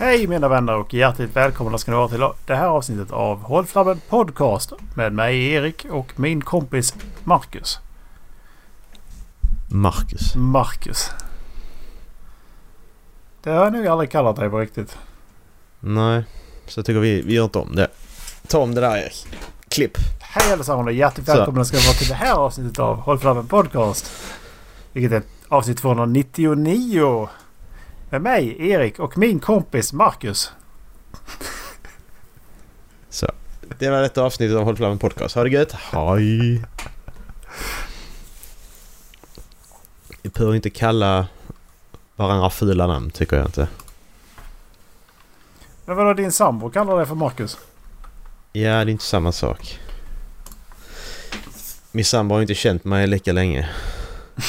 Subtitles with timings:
[0.00, 3.66] Hej mina vänner och hjärtligt välkomna ska ni vara till det här avsnittet av Håll
[3.66, 6.94] Flabben Podcast med mig Erik och min kompis
[7.24, 7.78] Marcus.
[9.70, 10.34] Marcus.
[10.36, 11.10] Marcus.
[13.42, 14.98] Det har jag nog aldrig kallat dig på riktigt.
[15.80, 16.24] Nej,
[16.66, 17.88] så jag tycker vi, vi gör inte om det.
[18.46, 19.26] Ta om det där Erik.
[19.68, 19.98] Klipp.
[20.20, 23.46] Hej allesammans och hjärtligt välkomna ska ni vara till det här avsnittet av Håll Flabben
[23.46, 24.12] Podcast.
[24.92, 27.28] Vilket är avsnitt 299.
[28.10, 30.52] Med mig Erik och min kompis Marcus.
[33.08, 33.26] Så.
[33.78, 35.34] Det var detta avsnittet av Håll Flammen Podcast.
[35.34, 35.72] Ha det gött.
[35.72, 36.64] Hej.
[40.22, 41.26] Vi behöver inte kalla
[42.16, 43.68] varandra fula namn tycker jag inte.
[45.84, 47.58] Men vadå din sambo kallar dig för Marcus?
[48.52, 49.78] Ja, det är inte samma sak.
[51.92, 53.68] Min sambo har inte känt mig lika länge.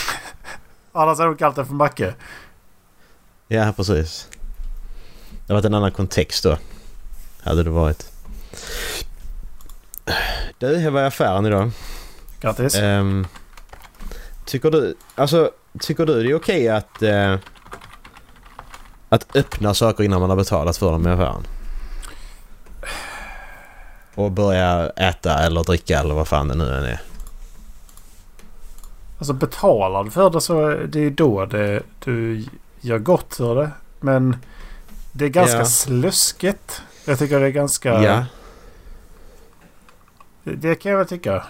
[0.91, 2.15] Annars hade hon kallat dig för Macke.
[3.53, 4.27] Ja, precis.
[5.29, 6.57] Det har varit en annan kontext då.
[7.43, 8.11] Hade det varit.
[10.59, 11.71] Du, jag var affären idag.
[12.41, 12.75] Grattis.
[12.75, 13.27] Ehm,
[14.45, 14.95] tycker du...
[15.15, 17.01] Alltså, tycker du det är okej att...
[17.01, 17.35] eh,
[19.09, 21.43] att öppna saker innan man har betalat för dem i affären?
[24.15, 27.01] Och börja äta eller dricka eller vad fan det nu än är.
[29.17, 32.45] Alltså betalar du för det så det är då det, du
[32.81, 33.71] gör gott för det.
[33.99, 34.35] Men
[35.11, 35.65] det är ganska Ja.
[35.65, 36.81] sluskigt.
[37.05, 38.03] Jag tycker det är ganska...
[38.03, 38.25] Ja.
[40.43, 41.45] Det, det kan jag väl tycka.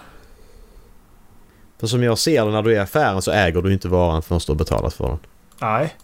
[1.80, 4.22] För som jag ser det när du är i affären så äger du inte varan
[4.22, 5.18] förrän du har betalat för den.
[5.60, 5.96] Nej.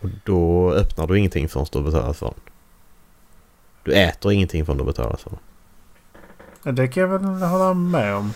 [0.00, 2.34] Och då öppnar du ingenting förrän du har betalat för den.
[3.84, 6.74] Du äter ingenting förrän du har betalat för den.
[6.74, 8.32] Det kan jag väl hålla med om.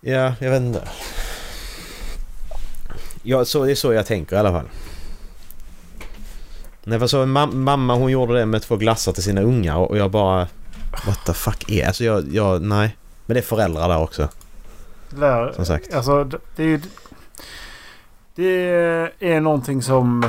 [0.00, 0.88] Ja, jag vet inte.
[3.22, 4.68] Ja, så, det är så jag tänker i alla fall.
[6.90, 9.98] Nej, för så ma- mamma hon gjorde det med två glassar till sina ungar och
[9.98, 10.48] jag bara...
[11.06, 11.86] What the fuck är...
[11.86, 12.62] Alltså jag, jag...
[12.62, 12.96] Nej.
[13.26, 14.28] Men det är föräldrar där också.
[15.10, 15.94] Där, Som sagt.
[15.94, 16.24] Alltså
[16.56, 16.80] det, är ju...
[18.34, 20.26] Det är någonting som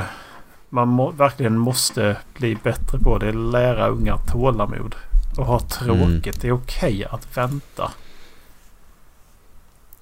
[0.68, 3.18] man må, verkligen måste bli bättre på.
[3.18, 4.94] Det är att lära ungar tålamod.
[5.38, 6.40] Och ha tråkigt.
[6.40, 7.92] Det är okej att vänta.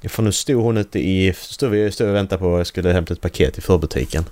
[0.02, 1.32] För nu stod hon ute i...
[1.36, 2.58] Stod vi stod och väntade på...
[2.58, 4.24] Jag skulle hämta ett paket i förbutiken.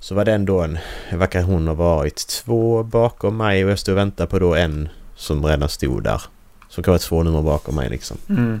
[0.00, 0.78] Så var det ändå en...
[1.12, 4.88] Verkar hon ha varit två bakom mig och jag stod och väntade på då en
[5.14, 6.22] som redan stod där.
[6.68, 8.16] Som kan vara två nummer bakom mig liksom.
[8.28, 8.60] Mm.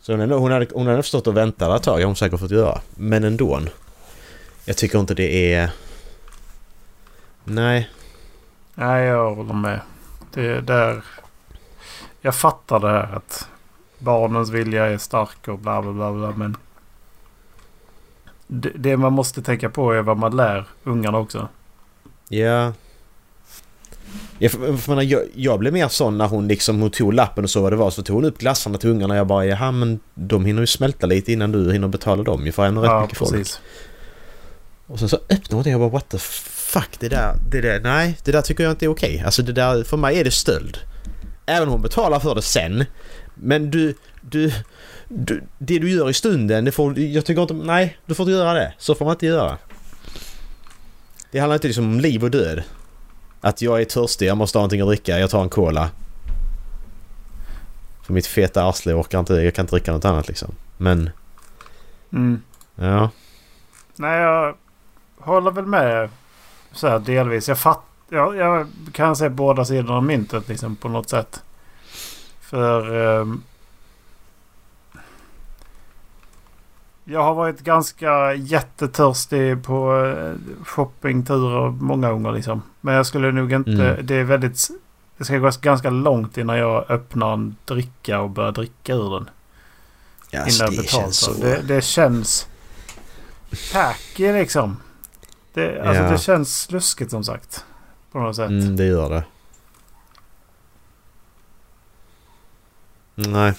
[0.00, 2.40] Så hon, ändå, hon, hade, hon hade förstått att vänta ett tag, har hon säkert
[2.40, 2.80] fått göra.
[2.94, 3.60] Men ändå.
[4.64, 5.70] Jag tycker inte det är...
[7.44, 7.90] Nej.
[8.74, 9.80] Nej, jag håller med.
[10.34, 11.04] Det är där...
[12.20, 13.48] Jag fattar det här att
[13.98, 16.56] barnens vilja är stark och bla bla bla bla men...
[18.54, 21.48] Det, man måste tänka på är vad man lär ungarna också.
[22.28, 22.72] Ja.
[24.38, 27.44] Jag, för, för, menar, jag, jag blev mer sån när hon liksom hon tog lappen
[27.44, 27.90] och så vad det var.
[27.90, 30.66] Så tog hon upp glassarna till ungarna och jag bara jaha men de hinner ju
[30.66, 32.46] smälta lite innan du hinner betala dem.
[32.46, 33.30] ju, För ändå rätt Ja, mycket folk.
[33.32, 33.60] precis.
[34.86, 37.60] Och sen så öppnade hon det och jag bara what the fuck det där, det
[37.60, 39.22] där, nej det där tycker jag inte är okej.
[39.26, 40.78] Alltså det där, för mig är det stöld.
[41.46, 42.84] Även om hon betalar för det sen.
[43.34, 44.52] Men du, du,
[45.08, 48.32] du det du gör i stunden, det får, jag tycker inte, nej du får inte
[48.32, 48.74] göra det.
[48.78, 49.58] Så får man inte göra.
[51.30, 52.62] Det handlar inte liksom om liv och död.
[53.40, 55.90] Att jag är törstig, jag måste ha någonting att dricka, jag tar en cola.
[58.02, 60.54] För mitt feta arsle orkar inte, jag kan inte dricka något annat liksom.
[60.76, 61.10] Men,
[62.12, 62.42] Mm.
[62.74, 63.10] ja.
[63.96, 64.54] Nej, jag
[65.18, 66.08] håller väl med
[66.72, 67.48] så här delvis.
[67.48, 71.42] Jag, fatt, jag, jag kan se båda sidorna av myntet liksom på något sätt.
[72.52, 73.20] För...
[73.20, 73.42] ehm,
[77.04, 82.62] jag har varit ganska jättetörstig på eh, shoppingturer många gånger liksom.
[82.80, 83.70] Men jag skulle nog inte...
[83.70, 84.06] Mm.
[84.06, 84.68] Det är väldigt...
[85.18, 89.30] Det ska gå ganska långt innan jag öppnar en dricka och börjar dricka ur den.
[90.30, 91.40] ja innan jag betalt för den.
[91.40, 92.48] det, det känns
[93.72, 94.76] tacky liksom.
[95.54, 96.10] Det, alltså Ja.
[96.10, 97.64] det känns sluskigt som sagt.
[98.12, 98.50] På något sätt.
[98.50, 99.24] Mm, det gör det.
[103.14, 103.52] Nej.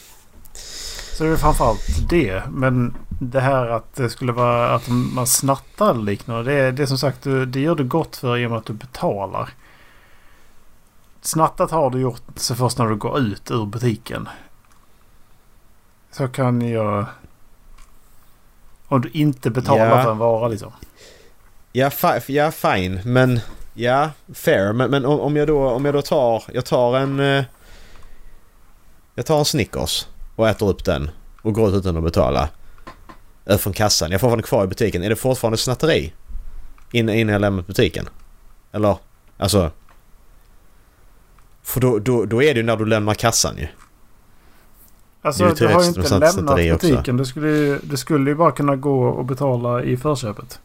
[1.17, 2.43] Så det är framförallt det.
[2.49, 6.43] Men det här att det skulle vara att man snattar eller liknande.
[6.43, 9.49] Det, är- det är som sagt det gör du gott för med att du betalar.
[11.21, 14.29] Snattat har du gjort så först när du går ut ur butiken.
[16.11, 17.05] Så kan jag...
[18.87, 20.03] Om du inte betalar Ja.
[20.03, 20.71] för en vara liksom.
[21.71, 22.99] Ja, fi- ja fine.
[23.05, 23.39] Men
[23.73, 24.73] ja, fair.
[24.73, 27.43] Men, men om, om jag då, om jag då tar, jag tar en...
[29.15, 31.11] Jag tar en Snickers och äter upp den
[31.41, 32.49] och går ut utan att betala.
[33.59, 34.11] Från kassan.
[34.11, 35.03] Jag får fortfarande kvar i butiken.
[35.03, 36.13] Är det fortfarande snatteri?
[36.91, 38.09] Innan, innan jag lämnar butiken?
[38.71, 38.97] Eller
[39.37, 39.71] Alltså...
[41.61, 43.67] För då, då, då är det ju när du lämnar kassan ju.
[45.21, 47.17] Alltså Det du har ju inte lämnat butiken.
[47.17, 50.59] Du skulle, ju, du skulle ju bara kunna gå och betala i förköpet.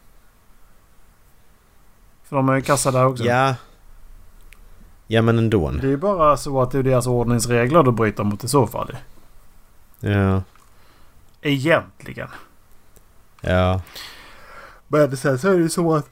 [2.23, 3.23] För de har ju kassa där också.
[3.23, 3.55] Ja.
[5.11, 5.71] Ja men ändå.
[5.71, 8.95] Det är bara så att det är deras ordningsregler du bryter mot i så fall.
[9.99, 10.43] Ja.
[11.41, 12.27] Egentligen.
[13.41, 13.81] Ja.
[14.87, 16.09] Men sen så är det ju så att...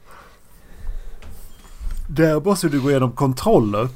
[2.08, 3.88] Där måste du gå igenom kontroller.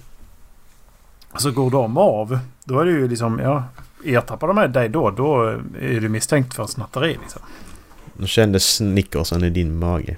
[1.36, 2.38] Så går de av.
[2.64, 3.64] Då är det ju liksom, ja.
[4.04, 5.42] Ertappar de med dig då, då
[5.80, 7.42] är du misstänkt för snatteri liksom.
[8.16, 10.16] Nu kändes snickersen i din mage.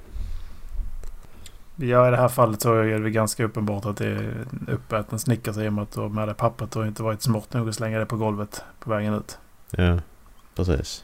[1.75, 5.19] Ja, i det här fallet så är det ganska uppenbart att det är en uppäten
[5.19, 7.69] Snickers i och med att du har med dig pappret och inte varit smart nog
[7.69, 9.37] att slänga det på golvet på vägen ut.
[9.71, 9.99] Ja,
[10.55, 11.03] precis.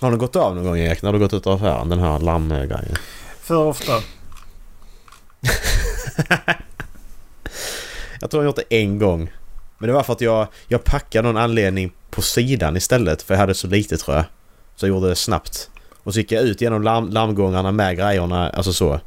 [0.00, 1.02] Har den gått av någon gång Erik?
[1.02, 1.88] När du gått ut ur affären?
[1.88, 2.96] Den här larmgrejen?
[3.40, 3.92] För ofta.
[8.20, 9.32] Jag tror jag gjort det en gång.
[9.78, 13.22] Men det var för att jag, jag packade någon anledning på sidan istället.
[13.22, 14.24] För jag hade så lite tror jag.
[14.76, 15.70] Så jag gjorde det snabbt.
[16.02, 18.50] Och så gick jag ut genom larm, larmgångarna med grejerna.
[18.50, 19.00] Alltså så.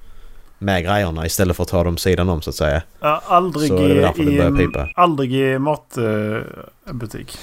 [0.57, 2.81] Med grejerna istället för att ta dem sidan om så att säga.
[3.00, 4.89] Ja, aldrig Så är det det i, i, pipa.
[4.95, 7.38] aldrig i matbutik.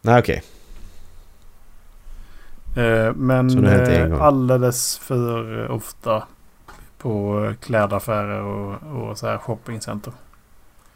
[0.00, 0.42] Nej okej.
[2.76, 4.20] Eh, men Så det har hänt en eh, gång.
[4.20, 6.22] alldeles för ofta
[6.98, 10.12] på klädaffärer och, och så här shoppingcenter.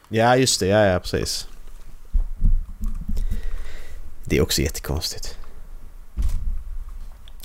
[0.09, 0.67] Ja just det.
[0.67, 1.49] Ja, ja precis.
[4.25, 5.39] Det är också jättekonstigt.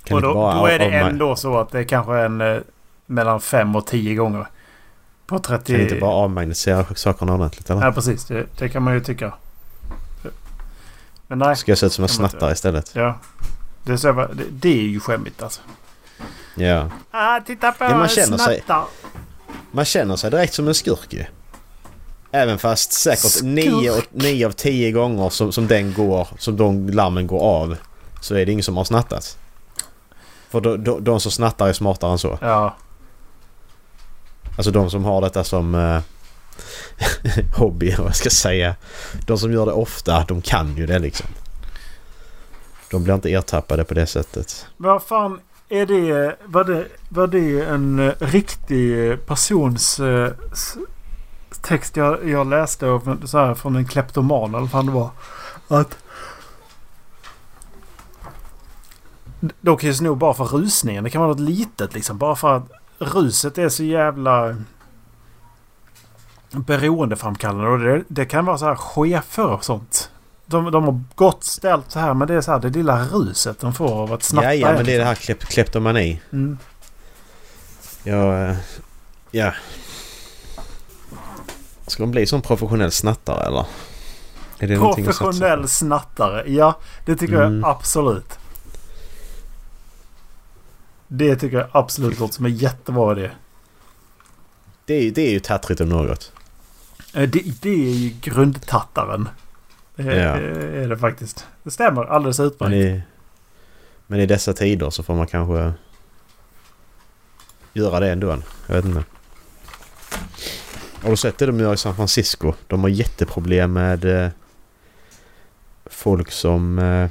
[0.08, 2.58] Kan och då, bara då är det ändå så att det är kanske en eh,
[3.06, 4.48] mellan fem och tio gånger.
[5.28, 5.74] På 30...
[5.74, 7.86] Kan inte bara avmagnetisera sakerna ordentligt eller?
[7.86, 9.34] Ja precis, det, det kan man ju tycka.
[11.28, 12.92] Men nej, Ska jag se ut som en snattare istället?
[12.96, 13.16] ja.
[13.84, 15.62] Det är, så, det, det är ju skämmigt alltså.
[16.56, 16.90] Ja.
[17.12, 18.64] Ah, titta på Ja, man känner sig-.
[19.72, 21.26] Man känner sig direkt som en skurk ju.
[22.32, 23.44] Även fast säkert Skurk.
[23.44, 27.78] 9 av, nio av 10 gånger som, som den går, som de larmen går av.
[28.22, 29.38] Så är det ingen som har snattat.
[30.50, 32.38] För de, de, de som snattar är smartare än så.
[32.42, 32.76] Ja,
[34.58, 36.02] Alltså de som har detta som eh,
[37.58, 38.76] hobby, vad jag ska säga.
[39.26, 41.28] De som gör det ofta, de kan ju det liksom.
[42.92, 44.66] De blir inte ertappade på det sättet.
[44.78, 45.40] vad fan
[45.70, 46.36] är det?
[46.46, 50.32] Var det, var det en eh, riktig eh, persons eh,
[51.62, 55.10] text jag, jag läste av, så här, från en kleptoman eller vad fan det var?
[55.68, 55.98] Att
[59.62, 61.04] de kan ju sno bara för rusningen.
[61.04, 62.18] Det kan vara något litet liksom.
[62.18, 64.56] Bara för att ruset är så jävla
[66.52, 67.70] beroendeframkallande.
[67.70, 70.12] Och det, det kan vara så här chefer och sånt.
[70.46, 73.60] De, de har gott ställt så här men det är så här det lilla ruset
[73.60, 74.48] de får av att snatta.
[74.48, 75.08] Ja, ja, men en, det är det liksom.
[75.08, 76.22] här klep, kleptomani.
[76.32, 76.58] Mm.
[78.04, 78.56] Ja, eh,
[79.32, 79.54] ja.
[81.88, 83.66] Ska de bli som professionell snattare eller?
[84.78, 86.44] Professionell snattare.
[86.52, 87.60] Ja, det tycker Mm.
[87.60, 88.37] jag absolut.
[91.08, 93.32] Det tycker jag absolut låter som en jättebra idé.
[94.86, 96.32] Det är, det är ju tattrigt om något.
[97.14, 99.30] Eh, Det, det är ju grundtattaren.
[99.96, 100.12] Det Ja.
[100.36, 101.48] är, det faktiskt.
[101.64, 102.74] Det stämmer alldeles Men utmärkt.
[102.74, 103.02] i,
[104.08, 105.74] men i dessa tider så får man kanske
[107.74, 108.38] göra det ändå.
[108.68, 109.04] Jag vet inte.
[111.04, 112.54] Har du sett det de gör i San Francisco?
[112.68, 114.30] De har jätteproblem med eh,
[115.86, 117.10] folk som eh,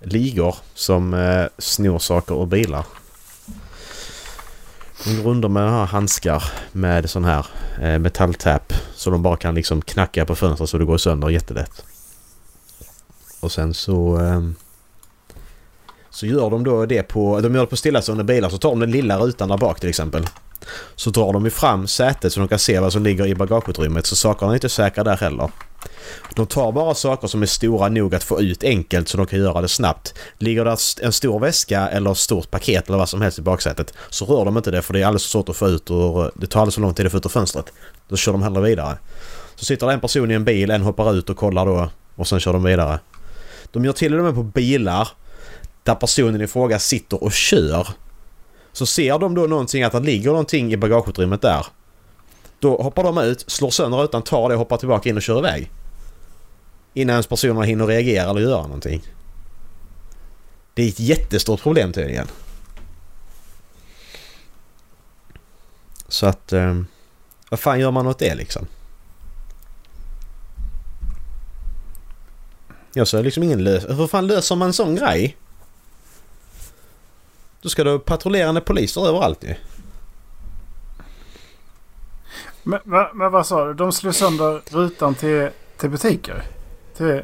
[0.00, 2.86] ligor som eh, snor saker ur bilar.
[5.04, 7.46] De går under med här handskar med sån här
[7.82, 11.84] eh, metalltapp så de bara kan liksom knacka på fönstret så det går sönder jättelätt.
[13.40, 14.20] Och sen så...
[14.20, 14.40] Eh,
[16.10, 17.40] så gör de då det på...
[17.40, 19.88] De gör det på stillastående bilar så tar de den lilla rutan där bak till
[19.88, 20.26] exempel.
[20.96, 24.06] Så drar de ju fram sätet så de kan se vad som ligger i bagageutrymmet
[24.06, 25.50] så sakerna är inte säkra där heller.
[26.34, 29.38] De tar bara saker som är stora nog att få ut enkelt så de kan
[29.38, 30.14] göra det snabbt.
[30.38, 33.94] Ligger det en stor väska eller ett stort paket eller vad som helst i baksätet
[34.10, 36.30] så rör de inte det för det är alldeles för svårt att få ut och
[36.34, 37.72] Det tar alldeles för lång tid att få ut ur fönstret.
[38.08, 38.98] Då kör de hellre vidare.
[39.54, 42.28] Så sitter det en person i en bil, en hoppar ut och kollar då och
[42.28, 42.98] sen kör de vidare.
[43.72, 45.08] De gör till och med på bilar
[45.82, 47.88] där personen i fråga sitter och kör.
[48.74, 51.66] Så ser de då någonting att det ligger någonting i bagageutrymmet där.
[52.58, 55.38] Då hoppar de ut, slår sönder rutan, tar det och hoppar tillbaka in och kör
[55.38, 55.70] iväg.
[56.94, 59.02] Innan ens personerna hinner reagera eller göra någonting.
[60.74, 62.26] Det är ett jättestort problem tydligen.
[66.08, 66.52] Så att...
[66.52, 66.80] Eh,
[67.50, 68.66] vad fan gör man åt det liksom?
[72.92, 73.84] Jag ser liksom ingen lös...
[73.88, 75.36] Hur fan löser man en sån grej?
[77.64, 79.54] Då ska du ha patrullerande poliser överallt ju.
[82.62, 83.74] Men, men, men vad sa du?
[83.74, 86.42] De slog sönder rutan till, till butiker?
[86.96, 87.22] Till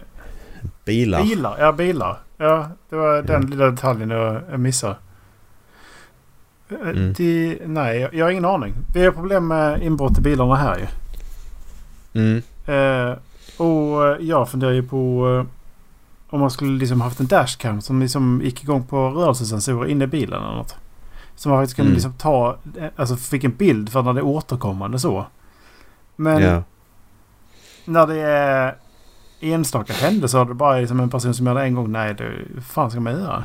[0.84, 1.22] Bilar.
[1.22, 1.56] bilar?
[1.60, 2.18] Ja, bilar.
[2.36, 3.50] Ja, det var den Mm.
[3.50, 4.96] lilla detaljen jag, missade.
[6.68, 7.12] Eh, Mm.
[7.12, 8.74] De, nej, jag, har ingen aning.
[8.94, 10.86] Vi har problem med inbrott i bilarna här ju.
[12.20, 12.42] Mm.
[12.66, 13.16] Eh,
[13.56, 15.59] och jag funderar ju på eh,
[16.30, 20.06] om man skulle liksom haft en dashcam som liksom gick igång på rörelsesensorer inne i
[20.06, 20.74] bilen eller något.
[21.36, 21.94] Så man faktiskt kunde Mm.
[21.94, 22.56] liksom ta,
[22.96, 25.26] alltså fick en bild för när det är återkommande så.
[26.16, 26.62] Men Ja.
[27.84, 28.76] när det är
[29.40, 31.92] enstaka händelser det bara är som en person som gör det en gång.
[31.92, 32.32] Nej, det
[32.62, 33.44] fan ska man göra?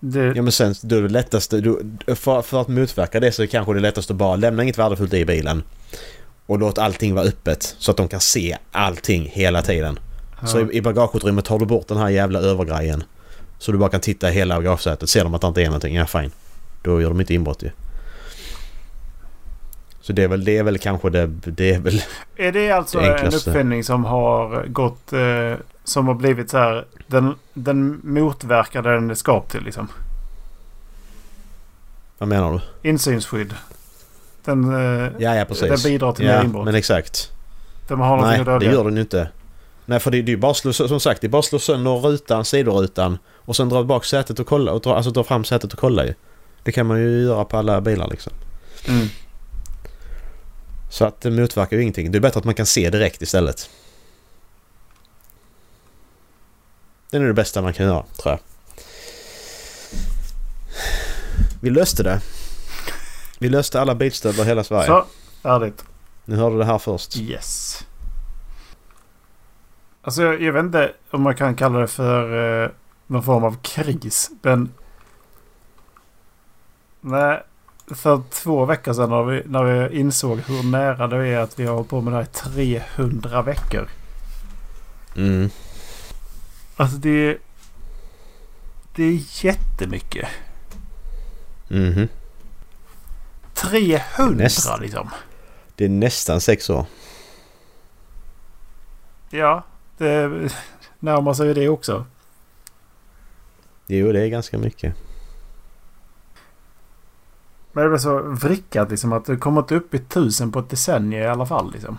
[0.00, 1.60] Det, ja men sen då är det lättaste...
[1.60, 4.62] Du, för, för att motverka det så är det kanske det lättaste att bara lämna
[4.62, 5.62] inget värdefullt i bilen.
[6.46, 9.98] Och låt allting vara öppet så att de kan se allting hela tiden.
[10.46, 13.04] Så i, i bagageutrymmet tar du bort den här jävla övergrejen.
[13.58, 15.08] Så du bara kan titta i hela bagagesätet.
[15.08, 16.30] Ser de att det inte är någonting, ja fine.
[16.82, 17.70] Då gör de inte inbrott ju.
[20.00, 22.02] Så det är väl, det är väl kanske det, det är väl...
[22.36, 25.12] Är det alltså Det en uppfinning som har gått...
[25.12, 25.54] Eh,
[25.84, 26.84] som har blivit så här...
[27.06, 29.88] Den, den motverkar det den är skapt till liksom.
[32.18, 32.52] Vad menar
[32.82, 32.88] du?
[32.88, 33.54] Insynsskydd.
[34.44, 35.68] Den, eh, Ja, ja precis.
[35.82, 36.64] den bidrar till mer Ja, inbrott.
[36.64, 37.32] men exakt.
[37.90, 39.28] Man har Nej, det gör den ju inte.
[39.88, 41.90] Nej, för det, det är ju bara slå, som sagt, det är bara slå sönder
[41.90, 45.72] rutan, sidorutan och sen dra bak sätet och kolla, och dra, alltså dra fram sätet
[45.72, 46.14] och kolla ju.
[46.62, 48.32] Det kan man ju göra på alla bilar liksom.
[48.88, 49.08] Mm.
[50.90, 52.12] Så att det motverkar ju ingenting.
[52.12, 53.70] Det är bättre att man kan se direkt istället.
[57.10, 58.40] Det är nog det bästa man kan göra, tror jag.
[61.60, 62.20] Vi löste det.
[63.38, 64.86] Vi löste alla bilstölder i hela Sverige.
[64.86, 65.06] Så,
[65.42, 65.84] färdigt.
[66.24, 67.16] Ni hörde det här först.
[67.16, 67.84] Yes.
[70.08, 72.70] Alltså jag, jag vet inte om man kan kalla det för eh,
[73.06, 74.30] någon form av kris.
[74.42, 74.72] Men...
[77.00, 77.42] Nej.
[77.86, 81.66] För två veckor sedan när vi, när vi insåg hur nära det är att vi
[81.66, 83.88] har hållit på med det här i 300 veckor.
[85.16, 85.50] Mm.
[86.76, 87.38] Alltså det...
[88.94, 90.28] Det är jättemycket.
[91.68, 92.08] Mhm.
[93.54, 94.80] 300 Nästan.
[94.80, 95.10] liksom.
[95.74, 96.86] Det är nästan sex år.
[99.30, 99.64] Ja,
[99.98, 100.48] det
[100.98, 102.04] närmar sig ju det också.
[103.86, 104.94] Jo, det är ganska mycket.
[107.72, 110.70] Men det blir så vrickat liksom att det kommer inte upp i tusen på ett
[110.70, 111.98] decennium i alla fall liksom.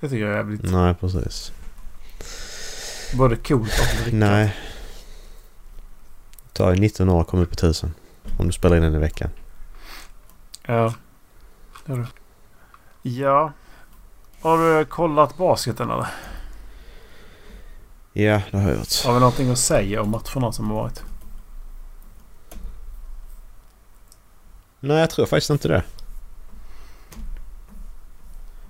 [0.00, 1.52] Det tycker jag är jävligt Nej, precis.
[3.16, 4.12] både coolt och vrickat.
[4.20, 4.56] Nej.
[6.42, 7.94] Det tar ju 19 år att komma upp i tusen.
[8.38, 9.30] Om du spelar in den i veckan.
[10.66, 10.94] Ja.
[13.02, 13.52] Ja.
[14.40, 16.06] Har du kollat basketen eller?
[18.12, 19.04] Ja, det har jag gjort.
[19.04, 21.02] Har vi någonting att säga om matcherna som har varit?
[24.80, 25.82] Nej, jag tror faktiskt inte det.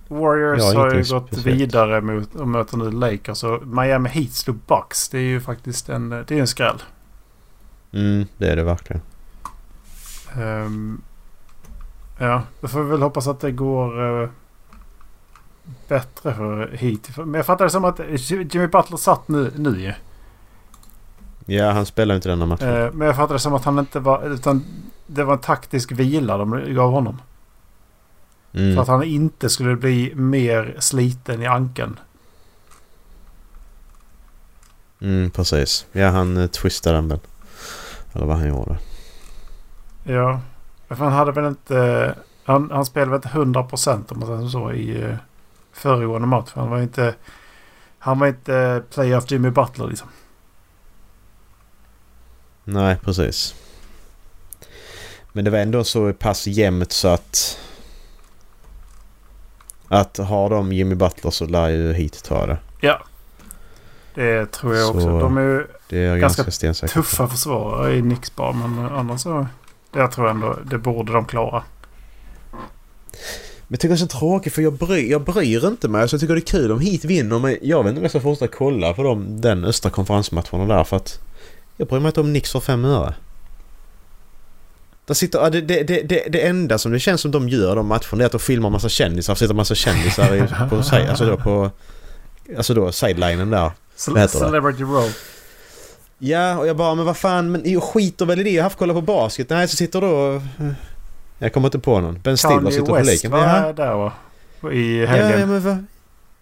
[0.09, 1.47] Warriors Ja, har ju gått speciellt.
[1.47, 5.09] vidare mot och möter nu Lakers och Miami Heat slog Bucks.
[5.09, 6.82] Det är ju faktiskt en, det är en skräll.
[7.92, 9.02] Mm, det är det verkligen.
[10.38, 11.00] Ehm,
[12.18, 14.28] ja, då får vi väl hoppas att det går eh,
[15.88, 17.17] bättre för Heat.
[17.17, 18.00] Men jag fattar det som att
[18.31, 19.93] Jimmy Butler satt nu, nu ju.
[21.57, 22.69] Ja, han spelar inte denna matchen.
[22.69, 24.26] Eh, men jag fattar det som att han inte var...
[24.26, 24.64] Utan
[25.07, 27.21] det var en taktisk vila de gav honom.
[28.52, 28.79] För Mm.
[28.79, 31.99] att han inte skulle bli mer sliten i ankeln.
[35.00, 35.87] Mm, precis.
[35.93, 37.19] Ja, han eh, twistade den väl.
[38.12, 38.79] Eller vad han gjorde.
[40.05, 40.40] Ja.
[40.88, 42.14] För han hade väl inte...
[42.45, 45.14] Han, han spelade väl inte 100 procent om man säger så i eh,
[45.80, 46.50] föregående match.
[46.54, 47.14] Han var inte...
[47.99, 50.08] Han var inte playoff Jimmy Butler liksom.
[52.64, 53.54] Nej, precis.
[55.32, 57.58] Men det var ändå så pass jämnt så att...
[59.88, 62.58] Att har de Jimmy Butler så lär ju hit ta det.
[62.80, 63.02] Ja.
[64.14, 65.18] Det tror jag Så- också.
[65.18, 68.52] De är ju Det är Ganska ganska tuffa försvarare i Knicks bara.
[68.52, 69.46] Men annars så...
[69.90, 70.58] Det tror jag ändå...
[70.64, 71.62] Det borde de klara.
[73.70, 76.02] Men jag tycker det är så tråkigt för jag bryr, jag bryr inte mig.
[76.02, 78.10] Alltså jag tycker det är kul om hit vinner men jag vet inte om jag
[78.10, 81.18] ska fortsätta kolla på dem, den östra konferensmatcherna där för att
[81.76, 83.14] jag bryr mig inte om Nix för fem öre.
[85.06, 88.22] Där sitter, det, det, det, det, enda som det känns som de gör de matcherna
[88.22, 89.34] är att de filmar massa kändisar.
[89.34, 91.70] Sitter massa kändisar i, på, alltså då på...
[92.56, 93.70] Alltså då sidelinen där.
[93.96, 94.44] Ce- Vad heter det?
[94.46, 95.10] Celebrity Row.
[96.18, 98.50] Ja, och jag bara men vad fan, men jag skiter väl i det.
[98.50, 99.50] Jag har haft kolla på basket.
[99.50, 100.42] Nej, så sitter då...
[101.42, 102.20] Jag kommer inte på någon.
[102.20, 103.30] Ben Stiller Kanye sitter på West liken.
[103.30, 104.12] var Ja, där va?
[104.73, 105.40] I Ja, helgen.
[105.40, 105.85] ja, men vad...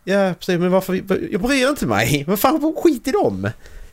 [0.05, 0.59] Ja, precis.
[0.61, 0.95] Men varför...
[1.33, 2.25] Jag bryr inte mig.
[2.27, 3.43] Men fan, skit i dem.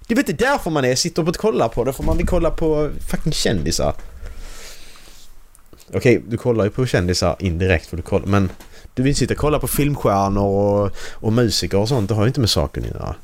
[0.07, 1.93] Det är väl inte därför man är sitter och kollar på det.
[1.93, 3.93] För man vill kolla på fucking kändisar.
[5.93, 8.49] Okej, du kollar ju på kändisar indirekt för du kollar, men
[8.93, 12.09] Du vill sitta och kolla på filmstjärnor och, och musiker och sånt.
[12.09, 13.15] Det har ju inte med saken att göra.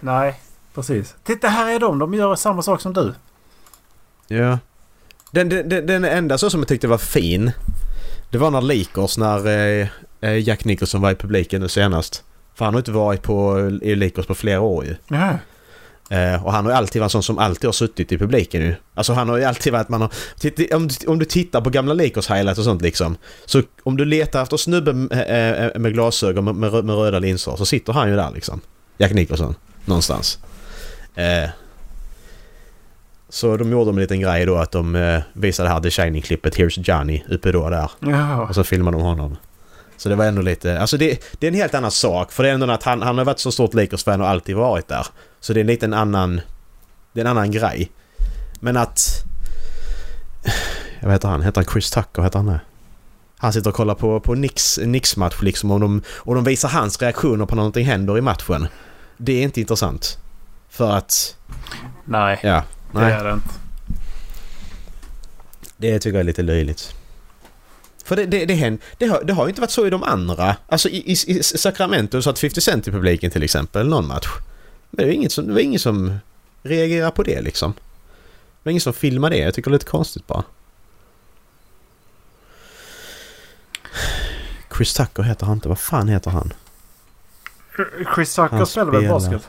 [0.00, 0.40] Nej,
[0.74, 1.14] precis.
[1.24, 1.98] Titta här är de.
[1.98, 3.14] De gör samma sak som du.
[4.28, 4.58] Ja.
[5.30, 7.50] Den, den, den, enda så som jag tyckte var fin.
[8.30, 9.88] Det var när Lakers, när eh,
[10.20, 12.24] eh, Jack Nicholson var i publiken nu senast.
[12.54, 14.96] För han har inte varit på, i Lakers på flera år ju.
[15.08, 15.38] Ja.
[16.16, 18.62] Eh, och han har ju alltid varit en sån som alltid har suttit i publiken
[18.62, 18.74] ju.
[18.94, 20.12] Alltså han har ju alltid varit man har...
[20.38, 23.16] Titt, om, du- om du tittar på gamla Lakers highlights och sånt liksom.
[23.46, 27.18] Så om du letar efter snubbe med, eh, med glasögon med, med, rö- med röda
[27.18, 28.60] linser så sitter han ju där liksom.
[28.98, 29.54] Jack Nicholson.
[29.84, 30.38] Någonstans.
[33.30, 36.80] Så de gjorde en liten grej då att de eh, visade här The Shining-klippet Here's
[36.90, 37.90] Johnny uppe då där.
[38.00, 38.48] Ja.
[38.48, 39.36] Och så filmade de honom.
[39.96, 40.80] Så det var ändå lite...
[40.80, 42.32] Alltså det, det är en helt annan sak.
[42.32, 44.88] För det är ändå att han, han har varit så stort Lakers-fan och alltid varit
[44.88, 45.06] där.
[45.40, 46.40] Så det är en liten annan...
[47.12, 47.90] Det är en annan grej.
[48.60, 49.00] Men att...
[51.00, 51.42] Jag vet inte han.
[51.42, 52.22] Heter han Chris Tucker?
[52.22, 52.60] Heter han det?
[53.38, 56.68] Han sitter och kollar på, på Knicks, Knicks match liksom och de, och de visar
[56.68, 58.66] hans reaktioner på när någonting händer i matchen.
[59.16, 60.18] Det är inte intressant.
[60.68, 61.36] För att...
[62.04, 62.62] Nej, Ja.
[62.92, 63.12] Det Nej.
[63.12, 63.48] är det inte.
[65.76, 66.94] Det tycker jag är lite löjligt.
[68.04, 70.02] För det, det, det, händer, det, har, det har ju inte varit så i de
[70.02, 70.56] andra.
[70.68, 74.28] Alltså i, i, i Sacramento så att 50 Cent i publiken till exempel, någon match.
[74.90, 76.18] Men det var inget som, det var ingen som
[76.62, 77.72] reagerade på det liksom.
[77.72, 79.42] Det var ingen som filmade det.
[79.42, 80.44] Jag tycker det är lite konstigt bara.
[84.76, 85.68] Chris Tucker heter han inte.
[85.68, 86.52] Vad fan heter han?
[88.14, 89.48] Chris Tucker Han spelar väl basket?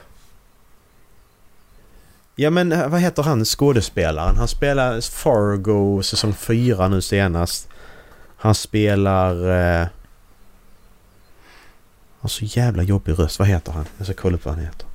[2.41, 4.37] Ja men eh, vad heter han skådespelaren?
[4.37, 7.69] Han spelar Fargo säsong 4 nu senast.
[8.37, 9.49] Han spelar...
[9.49, 9.79] Eh...
[9.79, 9.89] Han
[12.19, 13.39] har så jävla jobbig röst.
[13.39, 13.85] Vad heter han?
[13.97, 14.87] Jag ska kolla upp vad han heter.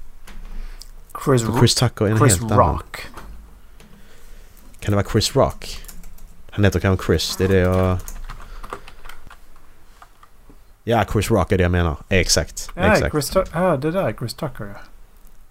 [1.25, 2.73] Chris, För Chris Tucker är en Chris helt annan.
[2.75, 3.07] Rock.
[4.81, 5.83] Kan det vara Chris Rock?
[6.51, 7.37] Han heter kanske Chris.
[7.37, 7.99] Det är det jag...
[10.85, 11.97] Ja, Chris Rock är det jag menar.
[12.09, 12.71] Exakt.
[12.75, 13.13] Ja, Exakt.
[13.13, 14.81] Chris ja, det där är Chris Tucker ja.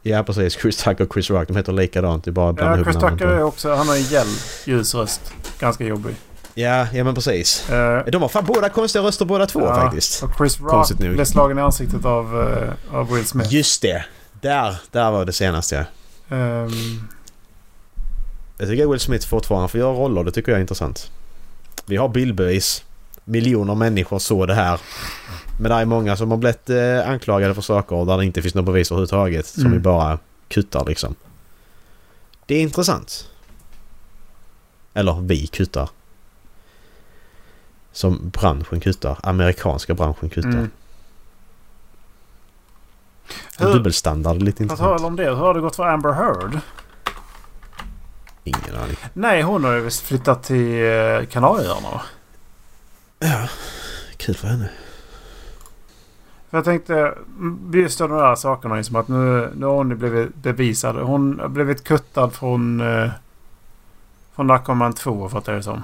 [0.07, 0.53] Ja, precis.
[0.61, 1.47] Chris Tucker och Chris Rock.
[1.47, 2.23] De heter likadant.
[2.23, 3.75] Det är bara Ja, Chris Tucker är också...
[3.75, 4.27] Han har en gäll
[4.65, 5.33] ljus röst.
[5.59, 6.15] Ganska jobbig.
[6.53, 7.69] Ja, ja men precis.
[7.69, 9.75] Eh, De har fan båda konstiga röster båda två Ja.
[9.75, 10.23] faktiskt.
[10.23, 13.53] och Chris Rock blev slagen i ansiktet av, eh, av Will Smith.
[13.53, 14.05] Just det!
[14.41, 15.75] Där, där var det senaste
[16.27, 16.35] ja.
[16.35, 16.69] Ehm,
[18.57, 20.23] Jag tycker Will Smith fortfarande får göra roller.
[20.23, 21.11] Det tycker jag är intressant.
[21.85, 22.83] Vi har bildbevis.
[23.25, 24.79] Miljoner människor såg det här.
[25.59, 28.55] Men det är många som har blivit eh, anklagade för saker där det inte finns
[28.55, 29.45] några bevis överhuvudtaget.
[29.47, 29.73] Som Mm.
[29.73, 31.15] vi bara kuttar liksom.
[32.45, 33.29] Det är intressant.
[34.93, 35.89] Eller vi kuttar.
[37.91, 39.17] Som branschen kuttar.
[39.23, 40.49] Amerikanska branschen kuttar.
[40.49, 40.71] mm.
[43.57, 44.97] Hur- dubbelstandard lite På intressant.
[44.97, 46.59] tal om det, hur har det gått för Amber Heard?
[48.43, 48.95] Ingen aning.
[49.13, 52.01] Nej, hon har ju visst flyttat till eh, Kanarieöarna?
[53.19, 53.49] Ja,
[54.17, 54.69] kul för henne.
[56.49, 57.13] För jag tänkte,
[57.73, 60.95] just de där sakerna som att nu, nu har hon blivit bevisad.
[60.95, 63.09] Hon har blivit kuttad från, eh,
[64.35, 65.83] från Narcoman 2 fattar jag det som.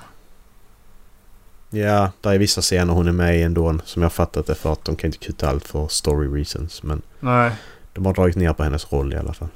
[1.70, 4.74] Ja, där är vissa scener hon är med i ändå som jag fattat det för
[4.74, 6.84] att de kan inte kutta allt för story reasons.
[6.84, 7.52] Men Nej.
[7.94, 9.48] de har dragit ner på hennes roll i alla fall.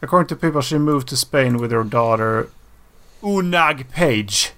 [0.00, 2.46] According to people she moved to Spain with her daughter
[3.20, 4.52] Unag Page.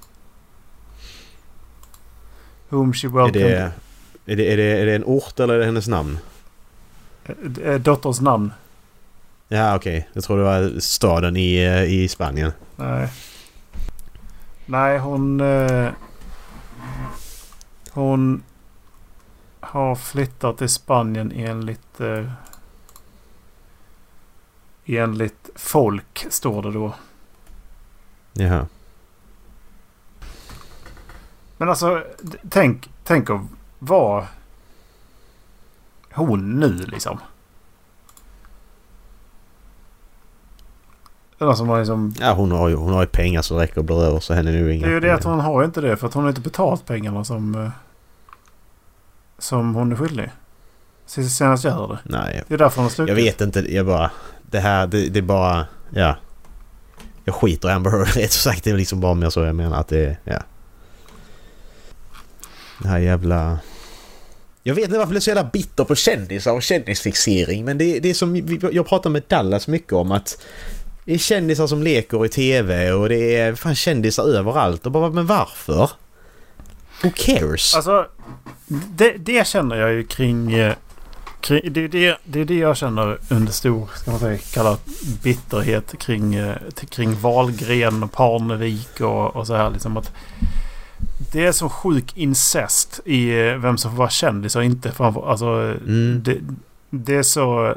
[2.69, 3.33] Whom she Är welcomed.
[3.33, 3.73] det, är,
[4.37, 6.19] det, är, det, är det en ort eller är det hennes namn?
[7.25, 7.35] Eh,
[7.69, 8.53] eh, Dotterns namn.
[9.49, 10.09] Ja, okej.
[10.13, 12.53] Jag tror det var staden i, eh, i Spanien.
[12.77, 13.09] Nej.
[14.67, 15.41] Nej, hon...
[15.41, 15.91] Eh,
[17.91, 18.43] hon
[19.61, 22.01] har flyttat till Spanien enligt...
[22.01, 22.25] Eh,
[24.87, 26.95] enligt folk, står det då.
[28.33, 28.67] Jaha.
[31.59, 32.03] Men alltså,
[32.51, 33.41] tänk, tänk att
[33.79, 34.27] vara
[36.13, 37.19] hon nu liksom.
[41.39, 42.15] Eller som har liksom...
[42.21, 44.51] Ja, hon har ju, hon har ju pengar så räcker och blir över så henne
[44.51, 46.15] är nu inga Det är ju det att hon har ju inte det för att
[46.15, 47.55] hon har inte betalt pengarna som...
[47.65, 47.71] eh,
[49.39, 50.31] Som hon är skyldig.
[51.07, 51.99] Senast jag hörde.
[52.05, 53.09] Nej, Det är därför hon har stuckit.
[53.09, 53.75] jag vet inte.
[53.75, 54.11] Jag bara...
[54.51, 55.67] Det här, det, det är bara...
[55.91, 56.17] Ja.
[57.25, 58.65] Jag skiter i Amber Heard rätt sagt.
[58.65, 60.17] Det är liksom bara mer så jag menar att det är...
[60.25, 60.39] Ja.
[62.79, 63.59] Det här jävla...
[64.63, 67.65] Jag vet inte varför jag är så jävla bitter på kändisar och kändisfixering.
[67.65, 70.43] Men det, det är som vi- jag pratar med Dallas mycket om att...
[71.05, 74.87] Det är kändisar som leker i TV och det är fan kändisar överallt.
[74.87, 75.91] Och bara, men varför?
[77.03, 77.75] Who cares?
[77.75, 78.07] Alltså,
[78.69, 80.53] det, det känner jag ju kring...
[80.55, 80.75] eh,
[81.41, 84.79] kring det, det, det är det jag känner under stor, ska man säga, kalla
[85.23, 86.57] bitterhet kring, eh,
[86.91, 90.13] kring Wahlgren och Parnevik och, och så här liksom att...
[91.33, 94.93] Det är så sjuk incest i eh, vem som får vara kändis och inte.
[94.93, 96.23] Framför, alltså, Mm.
[96.25, 96.39] det,
[96.91, 97.75] det är så...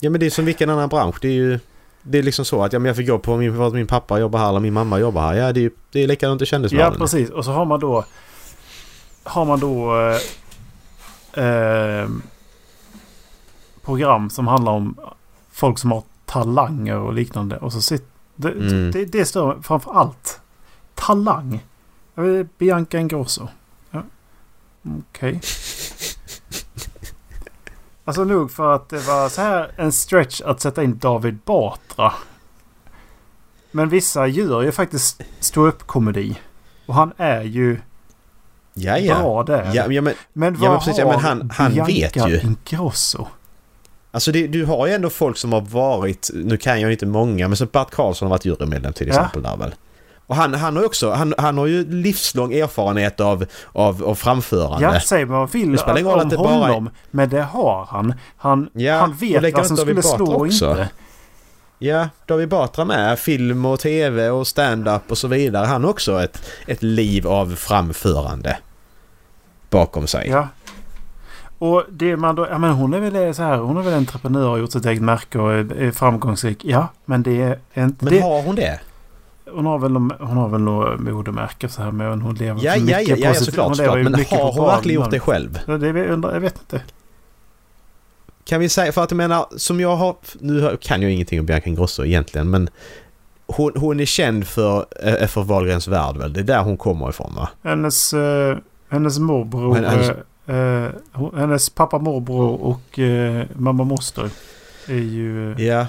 [0.00, 1.16] Ja men det är som vilken annan bransch.
[1.20, 1.58] Det är ju...
[2.02, 3.86] Det är liksom så att ja, men jag fick jobb på min, för att min
[3.86, 5.34] pappa jobbar här eller min mamma jobbar här.
[5.34, 6.98] Ja det är, det är likadant i Ja, kändisvärlden.
[6.98, 7.30] precis.
[7.30, 8.04] Och så har man då...
[9.24, 10.00] Har man då...
[11.34, 12.08] Eh, eh,
[13.84, 14.96] program som handlar om
[15.52, 17.56] folk som har talanger och liknande.
[17.56, 18.06] Och så sitter...
[18.36, 18.90] Det, Mm.
[18.90, 20.40] det, det står framför allt.
[20.94, 21.60] Talang.
[22.58, 23.48] Bianca Ingrosso.
[23.90, 24.02] Ja.
[25.10, 25.40] Okej.
[28.04, 32.12] Alltså nog för att det var så här en stretch att sätta in David Batra.
[33.70, 36.40] Men vissa gör ju faktiskt stå-upp-komedi.
[36.86, 37.80] Och han är ju
[38.74, 39.14] ja, ja.
[39.18, 39.70] bra där.
[39.74, 42.28] Ja, ja, men men vad ja, men precis, ja, har men han- han Bianca vet
[42.28, 42.40] ju.
[42.40, 43.26] Ingrosso?
[44.10, 47.48] Alltså det, du har ju ändå folk som har varit, nu kan jag inte många,
[47.48, 49.14] men så Bert Karlsson har varit jurymedlem till Ja.
[49.14, 49.74] exempel där väl.
[50.32, 54.14] Och han, han har ju också, han, han har ju livslång erfarenhet av, av, av
[54.14, 54.84] framförande.
[54.84, 56.90] Ja, säg vad man vill Det spelar ingen roll om att det bara honom.
[57.10, 58.14] Men det har han.
[58.36, 60.88] Han, Ja, han vet vad som skulle slå och inte.
[61.78, 63.18] Ja, David Batra med.
[63.18, 65.66] Film och tv och stand-up och så vidare.
[65.66, 68.58] Han har också ett, ett liv av framförande
[69.70, 70.28] bakom sig.
[70.28, 70.48] Ja.
[71.58, 72.46] Och det man då...
[72.50, 73.56] Ja men hon är väl så här.
[73.56, 76.64] Hon är väl entreprenör och gjort sitt eget märke och är framgångsrik.
[76.64, 77.42] Ja, men det
[77.74, 78.04] är inte...
[78.04, 78.80] Men det, har hon det?
[79.54, 82.82] Hon har väl hon har väl något modemärke så här men hon lever Ja, ja,
[82.98, 83.66] mycket ja, på ja sitt- såklart.
[83.66, 83.98] hon såklart.
[84.02, 85.58] Men har hon verkligen gjort det själv?
[85.66, 86.82] Ja, det jag undrar, jag vet inte.
[88.44, 90.16] Kan vi säga, för att jag menar, som jag har...
[90.40, 92.68] Nu kan jag ingenting om Bianca Ingrosso egentligen, men
[93.46, 96.32] hon, hon är känd för eh, för Wahlgrens värld väl?
[96.32, 97.48] Det är där hon kommer ifrån va?
[97.62, 98.56] Hennes, eh,
[98.88, 99.74] hennes morbror...
[99.74, 100.10] Hennes-
[100.46, 100.84] eh,
[101.14, 104.30] eh, hennes pappa, morbror och eh, mamma, moster
[104.86, 105.54] är ju...
[105.58, 105.86] Ja, Är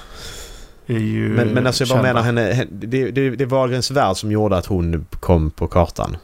[0.88, 2.41] ju men, men alltså jag bara menar henne...
[2.41, 6.17] hen- Det, det, det var Wahlgrens värld som gjorde att hon kom på kartan.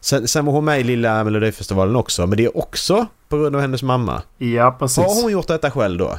[0.00, 3.56] Sen, sen var hon med i Lilla Melodifestivalen också, men det är också på grund
[3.56, 4.22] av hennes mamma.
[4.38, 4.98] Ja, precis.
[4.98, 6.18] Har hon gjort detta själv då?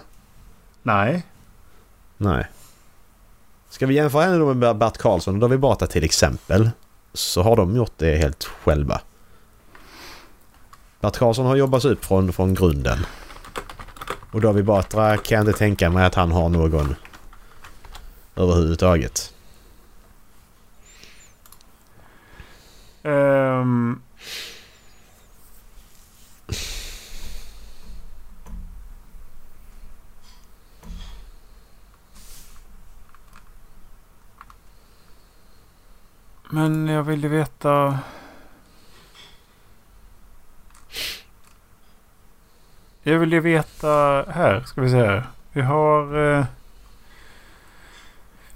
[0.84, 1.24] Nej.
[2.18, 2.48] Nej.
[3.70, 6.70] Ska vi jämföra henne då med Bert Karlsson och David Batra till exempel.
[7.14, 9.02] Så har de gjort det helt själva.
[11.02, 13.06] Bert Karlsson har jobbat sig upp från, från grunden.
[14.32, 16.96] Och David Batra kan jag inte tänka mig att han har någon
[18.36, 19.34] överhuvudtaget.
[23.04, 24.02] Um.
[36.50, 38.00] Men jag vill ju veta...
[43.04, 45.24] Jag vill ju veta här, ska vi se här.
[45.52, 46.18] Vi har...
[46.18, 46.46] Eh,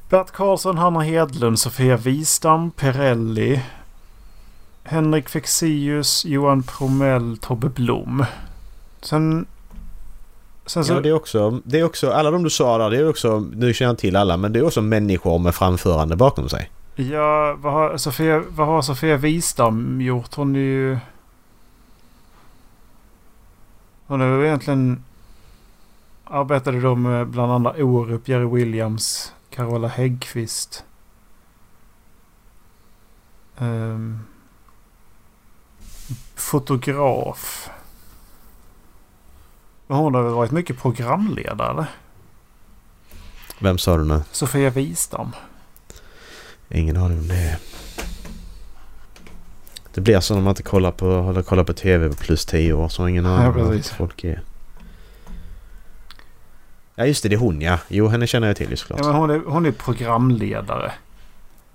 [0.10, 3.62] Bert Karlsson, Hanna Hedlund, Sofia Wistam, Perelli.
[4.84, 8.26] Henrik Fexeus, Johan Promell, Tobbe Blom.
[9.02, 9.46] Sen...
[10.66, 10.94] Sen så...
[10.94, 13.40] Ja, det är också, det är också, alla de du sa där, det är också,
[13.40, 16.72] nu känner jag till alla, men det är också människor med framförande bakom sig.
[16.96, 20.36] Ja, vad har Sofia, vad har Sofia Wistam gjort?
[20.36, 20.98] Hon är ju...
[24.08, 25.04] Hon är ju egentligen...
[26.24, 30.84] Arbetade då med bland andra Orup, Jerry Williams, Carola Häggkvist.
[33.58, 34.20] Ehm,
[36.36, 37.70] fotograf.
[39.88, 41.88] Men hon har väl varit mycket programledare?
[43.60, 44.22] Vem sa du nu?
[44.32, 45.32] Sofia Wistam.
[46.70, 47.58] Ingen aning om det är.
[49.94, 52.90] Det blir så när man inte kollar på, kollar på TV på plus 10 år
[52.90, 53.92] så ingen aning Ja, om precis.
[53.92, 54.42] vad folk är.
[57.00, 57.80] Ja just det, det är hon ja.
[57.88, 59.00] Jo, henne känner jag till ju såklart.
[59.04, 60.92] Ja, men hon, är, hon är programledare.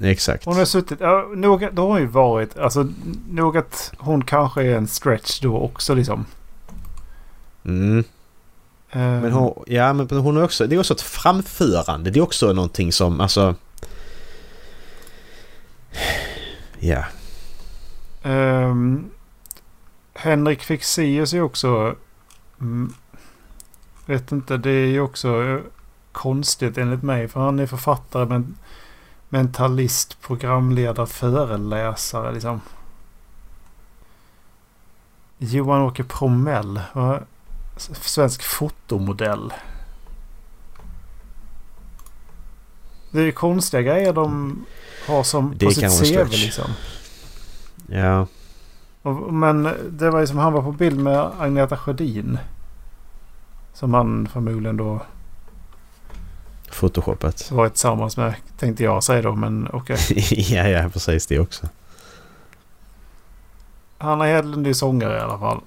[0.02, 0.44] Exakt.
[0.44, 1.00] Hon har suttit...
[1.00, 2.58] Ja, nog, då har hon ju varit...
[2.58, 2.88] Alltså
[3.30, 6.26] nog att hon kanske är en stretch då också liksom.
[7.64, 8.04] Mm.
[8.90, 12.11] Ehm, Men hon, ja, men hon är också, det är också ett framförande.
[12.11, 13.54] Det är också någonting som, alltså...
[16.78, 17.04] Ja.
[18.22, 19.11] ehm,
[20.14, 21.94] Henrik Fexeus är också...
[22.61, 22.94] Mm,
[24.06, 25.58] vet inte, det är ju också eh,
[26.12, 27.28] konstigt enligt mig.
[27.28, 28.56] För han är författare, men
[29.28, 32.60] mentalist, programledare, föreläsare liksom.
[35.38, 36.80] Johan-Åke Promell.
[37.76, 39.52] Svensk fotomodell.
[43.10, 44.56] Det är konstiga grejer de
[45.06, 46.44] har som Det på sitt CV stretch.
[46.44, 46.70] liksom.
[47.86, 48.26] Ja.
[49.02, 52.38] Och, men det var ju som han var på bild med Agneta Sjödin.
[53.72, 55.00] Som han förmodligen då...
[56.70, 57.50] Photoshopat.
[57.50, 59.96] Var tillsammans med tänkte jag säga då men okej.
[60.11, 60.22] Okay.
[60.56, 61.68] ja, ja precis det också.
[63.98, 65.61] Hanna Hedlund är sångare i alla fall.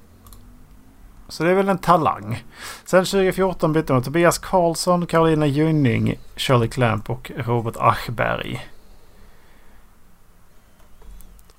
[1.27, 2.43] Så det är väl en talang.
[2.85, 8.67] Sen 2014 bytte man Tobias Karlsson, Karolina Gynning, Shirley Clamp och Robert Aschberg.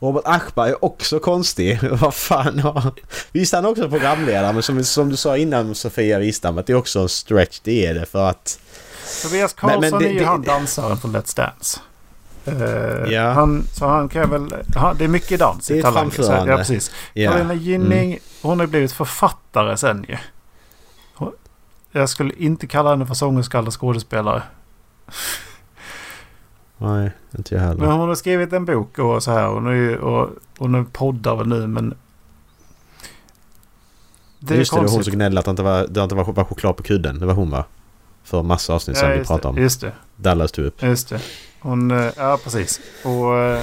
[0.06, 1.78] Robert Aschberg är också konstig.
[1.92, 2.92] Vad fan har...
[3.32, 6.72] Visst han är också programledare men som, som du sa innan Sofia Wistam att det
[6.72, 7.60] är också en stretch.
[7.62, 8.58] Det är det för att...
[9.22, 11.80] Tobias Karlsson Men- men det- är ju det- han dansaren från Let's Dance.
[12.44, 13.30] Eh, Ja.
[13.32, 14.54] han, så han kan väl...
[14.76, 16.10] Han, det är mycket dans i Talang.
[16.18, 16.90] Ja, precis.
[17.12, 17.30] Ja.
[17.32, 18.18] Carolina Gynning, Mm.
[18.42, 20.16] hon har blivit författare sen ju.
[21.92, 24.42] Jag skulle inte kalla henne för sångerska eller skådespelare.
[26.78, 27.80] Nej, inte jag heller.
[27.80, 29.48] Men hon har skrivit en bok och så här.
[29.48, 31.94] Och nu, och, och nu poddar väl nu men...
[34.38, 36.14] Det är just det, det var hon som gnällde att det inte var, det inte
[36.14, 37.18] var, var choklad på kudden.
[37.18, 37.64] Det var hon va?
[38.24, 39.62] För massa avsnitt sedan ja, vi pratade det, om.
[39.62, 39.92] just det.
[40.16, 40.82] Dallas tog upp.
[40.82, 41.20] Just det.
[41.60, 42.80] Hon, eh, ja precis.
[43.04, 43.62] Och, eh,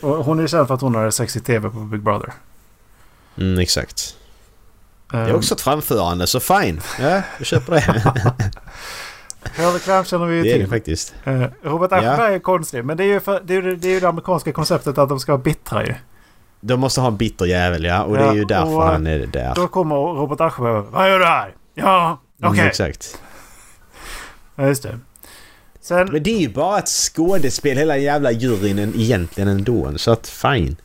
[0.00, 2.32] och hon är känd för att hon har i tv på Big Brother.
[3.36, 4.16] Mm, exakt.
[5.10, 6.80] Det Um, är också ett framförande, så fine.
[7.00, 8.12] Ja, jag köper det.
[9.42, 10.68] Shirley Clamp känner vi ju det är det till.
[10.70, 11.14] faktiskt.
[11.24, 12.84] Eh, Robert Aschberg är konstig.
[12.84, 15.20] Men det är, ju för, det, är, det är ju det amerikanska konceptet att de
[15.20, 15.94] ska vara bittra ju.
[16.60, 19.06] De måste ha en bitter jävel ja, och det Ja, är ju därför och, han
[19.06, 19.52] är där.
[19.54, 21.54] Då kommer Robert Aschberg Vad gör du här?
[21.74, 22.48] Ja, okej.
[22.58, 23.18] Mm, exakt.
[24.56, 24.98] Ja, just det.
[25.80, 29.92] Sen, Men det är ju bara ett skådespel hela jävla juryn en- egentligen ändå.
[29.98, 30.76] Så att fine.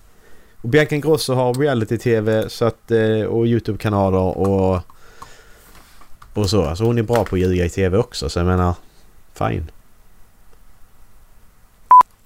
[0.62, 4.80] Och Bianca Ingrosso har reality-tv så att, eh, och YouTube-kanaler och...
[6.34, 6.65] Och så.
[6.65, 8.76] Alltså hon är bra på att ljuga i tv också så jag menar...
[9.34, 9.72] Fine.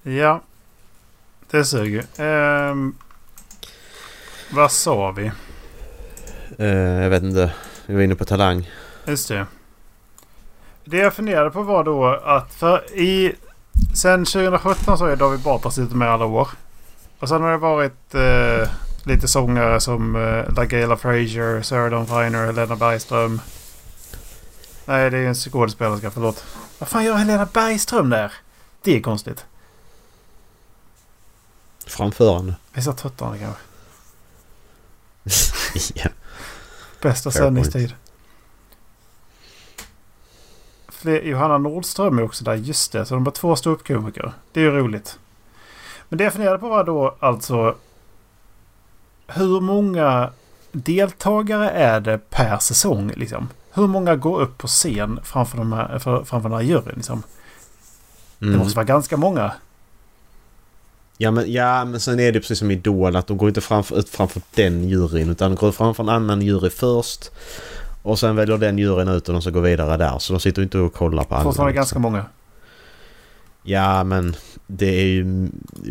[0.02, 0.40] ja.
[1.50, 2.04] Det suger.
[2.16, 2.94] Ehm,
[4.50, 5.30] vad sa vi?
[6.58, 7.52] Eh, jag vet inte.
[7.86, 8.70] Jag var inne på Talang.
[9.06, 9.46] Just det.
[10.84, 13.34] Det jag funderade på var då att för i...
[13.94, 16.48] Sen 2017 så är David Batra suttit med alla år.
[17.18, 18.68] Och sen har det varit eh,
[19.04, 23.40] lite sångare som eh, LaGayla Frazier, Sarah Dawn Finer, Helena Bergström.
[24.88, 26.44] Nej, det är en skådespelerska, förlåt.
[26.78, 28.32] Vad fan gör Helena Bergström där?
[28.82, 29.46] Det är konstigt.
[31.86, 32.54] Framförande.
[32.72, 33.62] Vissa tröttande kanske.
[36.04, 36.10] ja.
[37.02, 37.94] Bästa Fair sändningstid.
[40.88, 42.54] Fler, Johanna Nordström är också där.
[42.54, 43.06] Just det.
[43.06, 44.32] Så de har två ståuppkomiker.
[44.52, 45.18] Det är ju roligt.
[46.08, 47.76] Men det jag funderade på var då alltså.
[49.26, 50.32] Hur många
[50.72, 53.12] deltagare är det per säsong?
[53.16, 53.48] Liksom?
[53.78, 56.92] Hur många går upp på scen framför, de här, för, framför den här juryn?
[56.96, 57.22] Liksom?
[58.38, 58.58] Det Mm.
[58.58, 59.52] måste vara ganska många.
[61.16, 63.98] Ja men, ja men sen är det precis som Idol att de går inte framför,
[63.98, 67.30] ut framför den juryn utan de går framför en annan jury först.
[68.02, 70.18] Och sen väljer den juryn ut och de ska gå vidare där.
[70.18, 71.44] Så de sitter inte och kollar på alla.
[71.44, 71.80] Fortfarande liksom.
[71.80, 72.24] ganska många.
[73.62, 74.36] Ja men
[74.66, 75.24] det är ju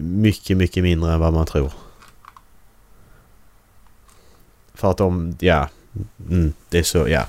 [0.02, 1.72] mycket, mycket mindre än vad man tror.
[4.74, 5.70] För att de, ja.
[6.30, 7.24] Mm, det är så, ja.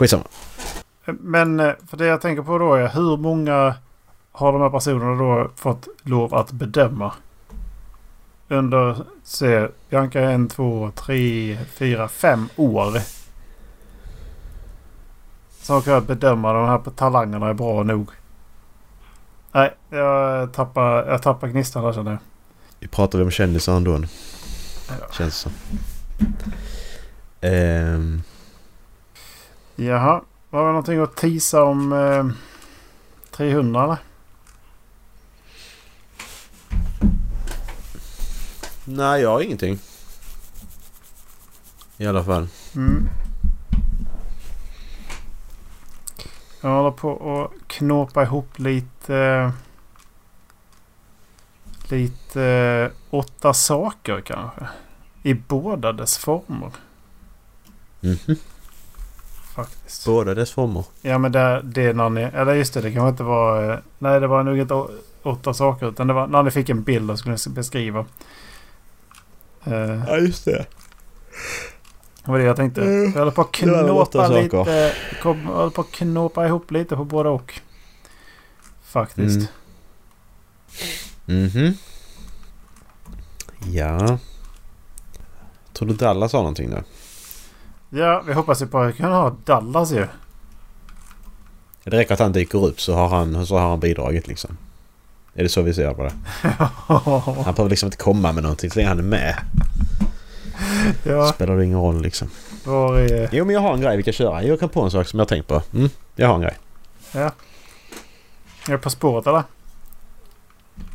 [0.00, 0.24] Skitsamma.
[1.04, 3.74] Men eh, för det jag tänker på då är hur många
[4.32, 7.12] har de här personerna då fått lov att bedöma?
[8.48, 12.98] Under, se, Bianca en, två, tre, fyra, fem år.
[15.60, 18.10] Så har kunnat bedöma de här talangerna är bra nog.
[19.52, 22.20] Nej, jag tappar, jag tappar gnistan där känner jag.
[22.78, 24.00] Vi pratade om kändisar ändå.
[24.88, 25.06] Ja.
[25.12, 25.52] Känns som.
[27.40, 28.22] Ehm,
[29.84, 32.26] Jaha, var det någonting att tisa om eh,
[33.30, 33.96] 300 eller?
[38.84, 39.78] nej, jag har ingenting.
[41.96, 42.48] I alla fall.
[42.76, 43.08] Mm.
[46.60, 49.52] Jag håller på att knåpa ihop lite...
[51.88, 54.68] Lite eh, åtta saker kanske.
[55.22, 56.70] I båda dess former
[58.02, 58.36] Mhm.
[59.64, 60.06] Faktiskt.
[60.06, 60.84] Båda dess former.
[61.02, 62.20] Ja men det, det är när ni...
[62.22, 63.70] Eller just det, det kanske inte var...
[63.72, 64.86] eh, Nej det var nog inte
[65.22, 65.88] åtta saker.
[65.88, 68.04] Utan det var när ni fick en bild och skulle beskriva.
[69.64, 70.66] Eh, Ja, just det.
[72.24, 72.82] Det var det jag tänkte.
[72.82, 73.12] Mm.
[73.12, 74.94] Jag håller på att knåpa lite.
[75.22, 77.60] Kom, jag håller på att knåpa ihop lite på både och.
[78.82, 79.48] Faktiskt.
[81.28, 81.44] Mm.
[81.44, 81.74] Mhm.
[83.72, 84.18] Ja.
[85.72, 86.76] Tror du Dallas har någonting då?
[87.90, 90.06] Ja, vi hoppas ju på att kunna ha Dallas ju.
[91.84, 94.56] Det räcker att han dyker upp så har han, så har han bidragit liksom.
[95.34, 96.12] Är det så vi ser på det?
[97.44, 99.34] Han behöver liksom inte komma med någonting så länge han är med.
[101.04, 102.28] ja, Spelar det ingen roll liksom.
[102.64, 103.28] var är...
[103.32, 104.42] Jo men jag har en grej vi kan köra.
[104.44, 105.62] Jag kan på en sak som jag tänkt på.
[105.74, 106.56] Mm, jag har en grej.
[107.12, 107.32] Är
[108.66, 109.42] det På spåret eller?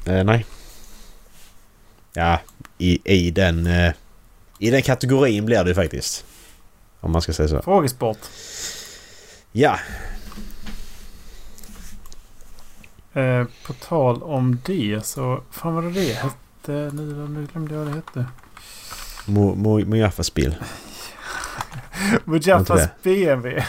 [0.05, 0.45] Eh, nej.
[2.13, 2.39] Ja,
[2.77, 3.67] i, i den...
[3.67, 3.93] eh,
[4.59, 6.25] I den kategorin blir det ju faktiskt.
[6.99, 7.61] Om man ska säga så.
[7.61, 8.19] Frågesport.
[9.51, 9.79] Ja,
[13.15, 15.41] Eh, på tal om det så...
[15.51, 17.27] Fan vad det hette nu?
[17.29, 18.25] Nu glömde jag vad det hette.
[19.85, 20.55] Mujaffas bil.
[22.25, 22.89] Mujaffas.
[23.03, 23.63] BMW.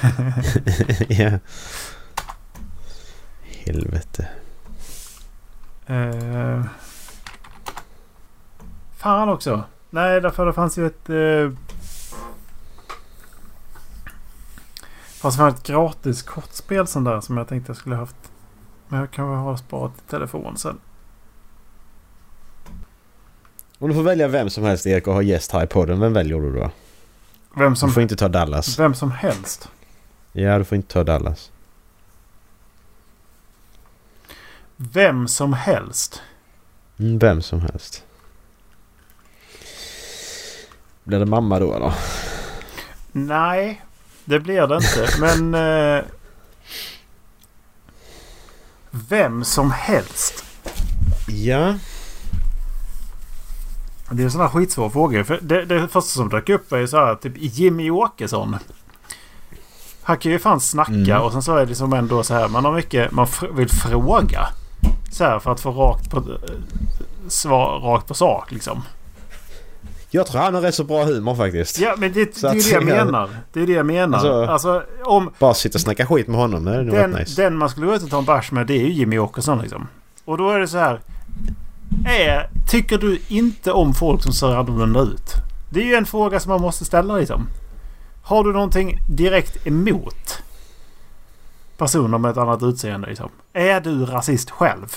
[1.09, 1.39] ja.
[3.43, 4.29] Helvete.
[5.87, 6.62] Eh,
[8.97, 9.65] fan också.
[9.91, 11.11] Nej, därför det fanns ju ett...
[11.11, 11.51] Eh,
[15.27, 18.17] fanns fan ett gratis kortspel sånt där som jag tänkte jag skulle haft.
[18.89, 20.79] Men jag kan väl ha sparat i telefon sen.
[23.79, 26.12] Om du får välja vem som helst Erik och ha gäst här i podden, vem
[26.12, 26.71] väljer du då?
[27.57, 28.79] Vem Du som, får inte ta Dallas.
[28.79, 29.69] vem som helst.
[30.33, 31.51] Ja, du får inte ta Dallas.
[34.77, 36.23] Vem som helst.
[36.99, 38.05] Mm, vem som helst.
[41.05, 41.95] Blir det mamma då eller?
[43.12, 43.83] Nej,
[44.27, 45.09] det blir det inte.
[45.21, 45.55] Men...
[45.99, 46.05] Eh,
[48.91, 50.45] vem som helst.
[51.29, 51.75] Ja.
[54.11, 55.25] Det är en sån här skitsvår fråga.
[55.25, 58.57] För det, det första som dök upp är ju så här typ Jimmy Åkesson.
[60.03, 61.23] Han kan ju fan snacka Mm.
[61.23, 62.49] och sen så är det som ändå så här.
[62.49, 64.49] Man har mycket man fr- vill fråga.
[65.12, 66.25] Så här för att få rakt på, eh,
[67.29, 68.83] svar, rakt på sak liksom.
[70.17, 71.79] Jag tror han har rätt så bra humor faktiskt.
[71.79, 73.05] Ja men det, det är det jag ja.
[73.05, 73.29] menar.
[73.53, 74.19] Det är det jag menar.
[74.19, 77.43] Alltså- Alltså, om Bara sitta och snacka skit med honom, det nog den, nice.
[77.43, 79.59] den man skulle gå ut och ta en bärs med det är ju Jimmy Åkesson
[79.59, 79.89] liksom.
[80.25, 81.01] Och då är det så här.
[82.07, 85.31] Är, tycker du inte om folk som ser annorlunda ut?
[85.71, 87.49] Det är ju en fråga som man måste ställa liksom.
[88.23, 90.43] Har du någonting direkt emot
[91.79, 93.29] personer med ett annat utseende liksom?
[93.53, 94.97] Är du rasist själv?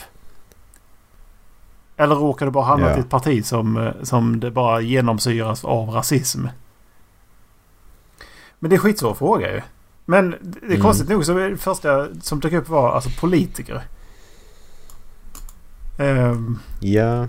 [1.99, 2.93] Eller råkar du bara hamna Ja.
[2.93, 6.45] till ett parti som, eh, som det bara genomsyras av rasism?
[8.59, 9.61] Men det är skitsvår fråga ju.
[10.05, 10.81] Men det är Mm.
[10.81, 13.81] konstigt nog så är det första som dök upp var alltså politiker.
[15.99, 17.27] Ehm, Ja.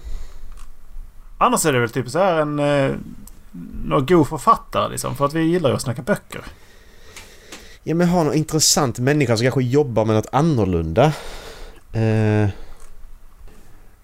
[1.39, 2.59] annars är det väl typ så här en...
[2.59, 2.95] Eh,
[3.85, 5.17] någon god författare liksom.
[5.17, 6.41] För att vi gillar ju att snacka böcker.
[7.83, 11.05] Ja men ha någon intressant människa som kanske jobbar med något annorlunda.
[11.93, 12.49] Eh,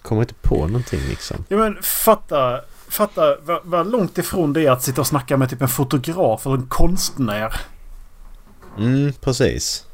[0.07, 1.37] kommer inte på någonting liksom.
[1.49, 2.61] Ja men fatta...
[2.89, 6.47] Fatta vad, vad långt ifrån det är att sitta och snacka med typ en fotograf
[6.47, 7.55] eller en konstnär.
[8.79, 9.87] Mm, precis.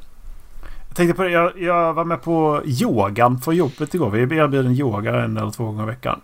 [0.89, 1.31] Jag tänkte på det.
[1.31, 4.11] Jag, jag var med på yogan för jobbet igår.
[4.11, 6.21] Vi erbjuder en yoga en eller två gånger i veckan.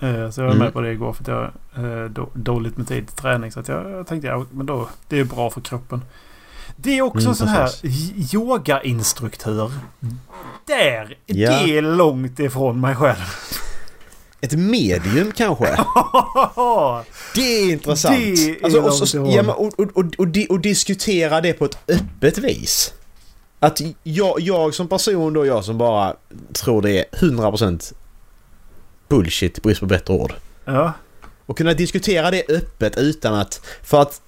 [0.00, 0.58] Eh, Så jag var Mm.
[0.64, 1.50] med på det igår för att jag
[1.82, 3.52] har då, dåligt med tid till träning.
[3.52, 6.02] Så att jag, jag tänkte ja, men då, det är bra för kroppen.
[6.76, 7.70] Det är också Mm, en sån här
[8.34, 9.72] yogainstruktör.
[10.66, 11.18] Där!
[11.26, 11.50] Ja.
[11.50, 13.24] Det är långt ifrån mig själv.
[14.40, 15.64] Ett medium kanske?
[17.34, 18.16] Det är intressant.
[18.16, 21.78] Det är alltså, och, ja, och, och, och, och, di- och diskutera det på ett
[21.88, 22.92] öppet vis.
[23.60, 26.14] Att jag, jag som person då, jag som bara
[26.52, 27.92] tror det är 100%
[29.08, 30.32] bullshit brist på bättre ord.
[30.64, 30.92] ja.
[31.46, 33.60] Och kunna diskutera det öppet utan att...
[33.82, 34.20] För att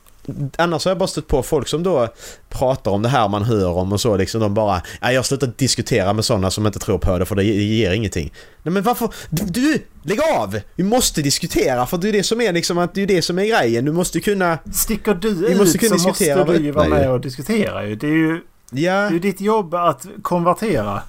[0.57, 2.09] annars har jag bara stött på folk som då
[2.49, 5.23] pratar om det här man hör om och så liksom de bara ja, jag har
[5.23, 8.33] slutat diskutera med sådana som inte tror på det för det ger ingenting.
[8.63, 9.09] Nej men varför?
[9.31, 9.83] Du, du!
[10.03, 10.61] Lägg av!
[10.75, 13.39] Vi måste diskutera för det är det som är liksom att det är det som
[13.39, 13.85] är grejen.
[13.85, 14.59] Du måste kunna...
[14.73, 17.95] Sticker du ut måste kunna så diskutera måste du ju vara med och diskutera ju.
[17.97, 21.03] Det är ju det Ja, är ju ditt jobb att konvertera.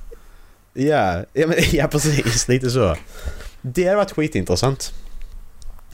[0.73, 2.47] ja, ja, men, ja precis.
[2.47, 2.95] Lite så.
[3.62, 4.91] Det hade varit skitintressant.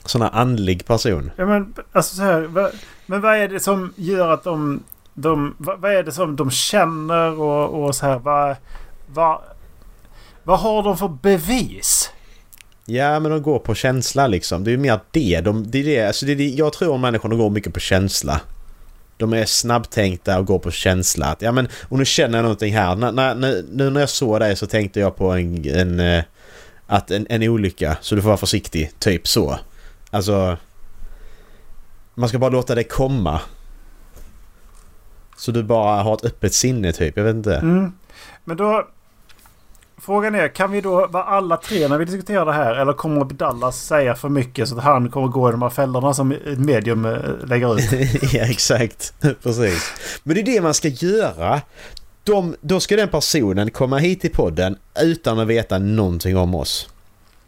[0.06, 1.30] Sån här andlig person.
[1.36, 2.40] Ja men alltså så här.
[2.40, 2.70] Va,
[3.06, 4.82] men vad är det som gör att de...
[5.14, 8.18] de vad, vad är det som de känner och, och så här.
[8.18, 8.56] Vad,
[9.06, 9.38] vad,
[10.42, 12.10] vad har de för bevis?
[12.84, 14.64] Ja, men de går på känsla liksom.
[14.64, 15.40] Det är ju mer det.
[15.40, 16.06] De, det, är det.
[16.06, 16.48] Alltså, det, är det.
[16.48, 18.40] Jag tror att människorna går mycket på känsla.
[19.16, 21.26] De är snabbtänkta och går på känsla.
[21.26, 22.96] Att, ja, men och nu känner jag någonting här.
[22.96, 25.68] När, när, nu när jag såg dig så tänkte jag på en...
[25.68, 26.24] en eh,
[26.86, 28.92] att en, en olycka, så du får vara försiktig.
[28.98, 29.58] Typ så.
[30.16, 30.56] Alltså...
[32.14, 33.40] Man ska bara låta det komma.
[35.36, 37.16] Så du bara har ett öppet sinne typ.
[37.16, 37.56] Jag vet inte.
[37.56, 37.92] Mm.
[38.44, 38.88] Men då...
[39.98, 42.74] Frågan är, kan vi då vara alla tre när vi diskuterar det här?
[42.74, 46.14] Eller kommer Dallas säga för mycket så att han kommer gå i de här fällorna
[46.14, 48.12] som medium eh, lägger ut?
[48.32, 49.14] ja, exakt.
[49.42, 49.92] Precis.
[50.22, 51.60] Men det är det man ska göra.
[52.24, 56.88] De, då ska den personen komma hit till podden utan att veta någonting om oss.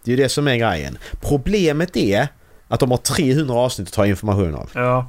[0.04, 0.98] Det är ju det som är grejen.
[1.20, 2.28] Problemet är
[2.68, 4.70] att de har 300 avsnitt att ta information av.
[4.74, 5.06] Ja.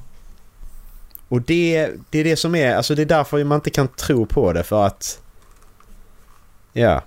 [1.28, 4.26] Och det, det är det som är, alltså det är därför man inte kan tro
[4.26, 5.22] på det för att...
[6.74, 7.02] Ja.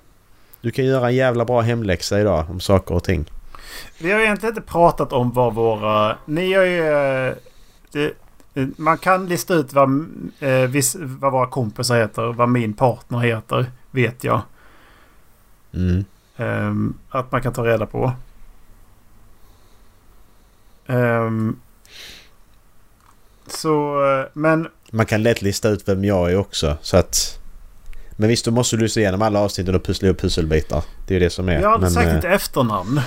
[0.60, 3.24] Du kan göra en jävla bra hemläxa idag om saker och ting.
[3.98, 6.16] Vi har egentligen inte pratat om vad våra...
[6.26, 6.88] Ni har ju...
[7.28, 7.34] eh,
[7.92, 8.12] Det,
[8.76, 9.88] man kan lista ut vad,
[10.40, 12.32] eh, vad våra kompisar heter.
[12.32, 13.66] Vad min partner heter.
[13.90, 14.40] Vet jag.
[15.74, 16.04] Mm.
[16.36, 18.12] Ehm, att man kan ta reda på.
[20.86, 21.60] Ehm,
[23.46, 27.38] så, eh, men Man kan lätt lista ut vem jag är också så att...
[28.16, 30.84] Men visst, då måste du lyssna igenom alla avsnitten och pussla ihop pusselbitar.
[31.06, 31.60] Det är ju det som är.
[31.60, 33.00] jag hade men, sagt eh, inte efternamn.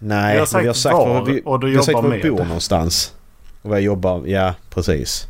[0.00, 1.92] Nej, jag har men vi har sagt sagt var var vi, och du har sagt
[1.92, 2.46] jobbar var vi bor med.
[2.46, 3.14] någonstans.
[3.62, 5.26] Och var jag jobbar, ja precis.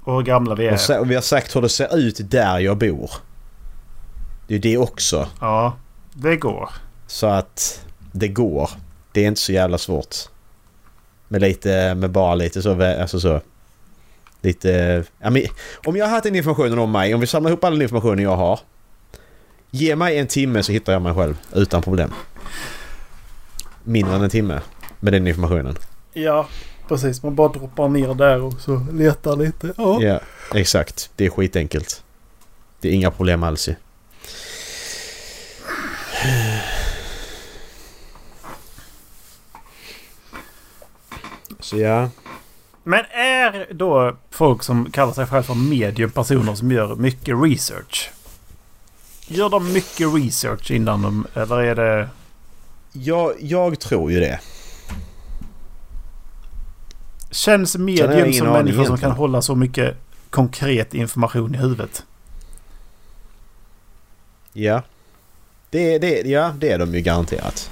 [0.00, 0.98] Och hur gamla vi är.
[1.00, 3.10] Och vi har sagt hur det ser ut där jag bor.
[4.46, 5.28] Det är det också.
[5.40, 5.76] Ja,
[6.12, 6.70] det går.
[7.06, 8.70] Så att det går.
[9.16, 10.16] Det är inte så jävla svårt.
[11.28, 13.40] Med lite, med bara lite så, alltså så.
[14.40, 15.42] Lite, ja, men,
[15.86, 18.24] om jag har haft den informationen om mig, om vi samlar ihop all den informationen
[18.24, 18.60] jag har.
[19.70, 22.12] Ge mig en timme så hittar jag mig själv utan problem.
[23.84, 24.60] Mindre än en timme
[25.00, 25.76] med den informationen.
[26.12, 26.48] Ja,
[26.88, 27.22] precis.
[27.22, 29.72] Man bara droppar ner där och så letar lite.
[29.76, 30.02] Ja.
[30.02, 30.20] Ja,
[30.54, 31.10] exakt.
[31.16, 32.02] Det är skitenkelt.
[32.80, 33.74] Det är inga problem alls ju.
[41.66, 42.08] Så ja.
[42.84, 48.10] Men är då folk som kallar sig själva för mediumpersoner som gör mycket research?
[49.26, 51.26] Gör de mycket research innan de...
[51.34, 52.08] Eller är det...
[52.92, 54.40] Jag, jag tror ju det.
[57.30, 58.98] Känns medium som människor som egentligen.
[58.98, 59.96] kan hålla så mycket
[60.30, 62.04] konkret information i huvudet?
[64.52, 64.82] Ja.
[65.70, 67.70] Det, det, ja, det är de ju garanterat.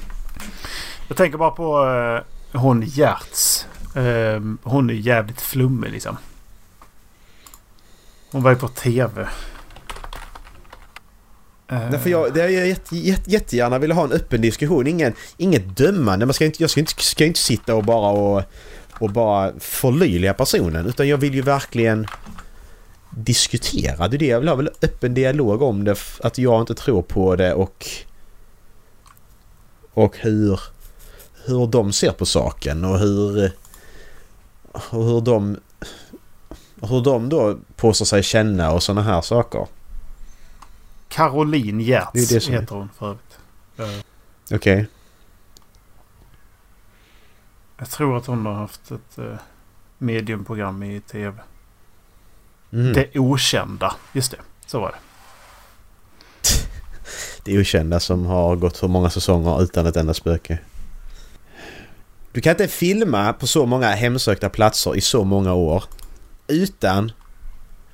[1.08, 3.53] Jag tänker bara på eh, hon Gertz.
[3.94, 6.16] Eh, hon är jävligt flummig liksom.
[8.30, 9.28] Hon var ju på TV.
[11.68, 14.86] Nej, Därför jag, det är jag jätte, jätte, jättegärna vill ha en öppen diskussion.
[14.86, 16.26] Ingen, inget dömande.
[16.26, 18.42] Man ska inte, jag ska inte, ska inte sitta och bara och,
[18.98, 20.86] och bara förlöjliga personen.
[20.86, 22.06] Utan jag vill ju verkligen
[23.10, 24.08] diskutera.
[24.08, 24.56] Det är det jag vill ha.
[24.56, 25.96] Väl öppen dialog om det.
[26.22, 27.86] Att jag inte tror på det och...
[29.94, 30.60] Och hur...
[31.46, 33.52] Hur de ser på saken och hur...
[34.74, 35.56] Och hur de...
[36.82, 39.66] Hur de då påstår sig känna och sådana här saker.
[41.08, 43.06] Caroline Gertz Det är det heter hon för
[43.76, 44.04] övrigt.
[44.52, 44.86] Okej.
[47.78, 49.34] Jag tror att hon har haft ett eh,
[49.98, 51.42] mediumprogram i TV.
[52.70, 52.92] Mhm.
[52.92, 53.94] Det okända.
[54.12, 54.38] Just det.
[54.66, 54.98] Så var det.
[57.44, 60.58] Det är okända som har gått för många säsonger utan ett enda spöke.
[62.34, 65.84] Du kan inte filma på så många hemsökta platser i så många år
[66.48, 67.12] utan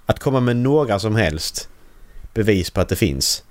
[0.07, 1.69] att komma med några som helst
[2.35, 3.45] bevis på att det finns.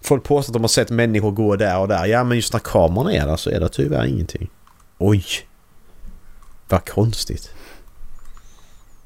[0.00, 2.06] Folk påstår att de har sett människor gå där och där.
[2.06, 4.50] Ja, men just när kameran är där så är det tyvärr ingenting.
[4.98, 5.24] Oj!
[6.68, 7.50] Vad konstigt.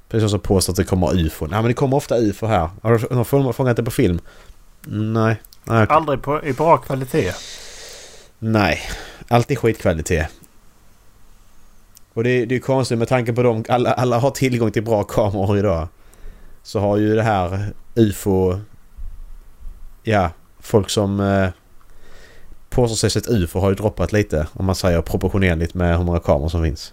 [0.09, 1.47] Precis som påstår att det kommer ufo.
[1.47, 2.71] Nej, men det kommer ofta ufo här.
[2.83, 4.21] Har du fångat det på film?
[4.87, 5.43] Nej.
[5.65, 5.87] Nej.
[5.89, 7.33] Aldrig på, i bra kvalitet.
[8.39, 8.81] Nej.
[9.29, 10.31] Alltid skitkvalitet.
[12.13, 15.05] Och det, det är konstigt med tanke på dem alla, alla har tillgång till bra
[15.05, 15.89] kameror idag.
[16.63, 18.61] Så har ju det här UFO...
[20.03, 21.49] Ja, folk som eh,
[22.71, 26.21] påstår sig sett UFO har ju droppat lite om man säger proportionerligt med hur många
[26.21, 26.93] kameror som finns.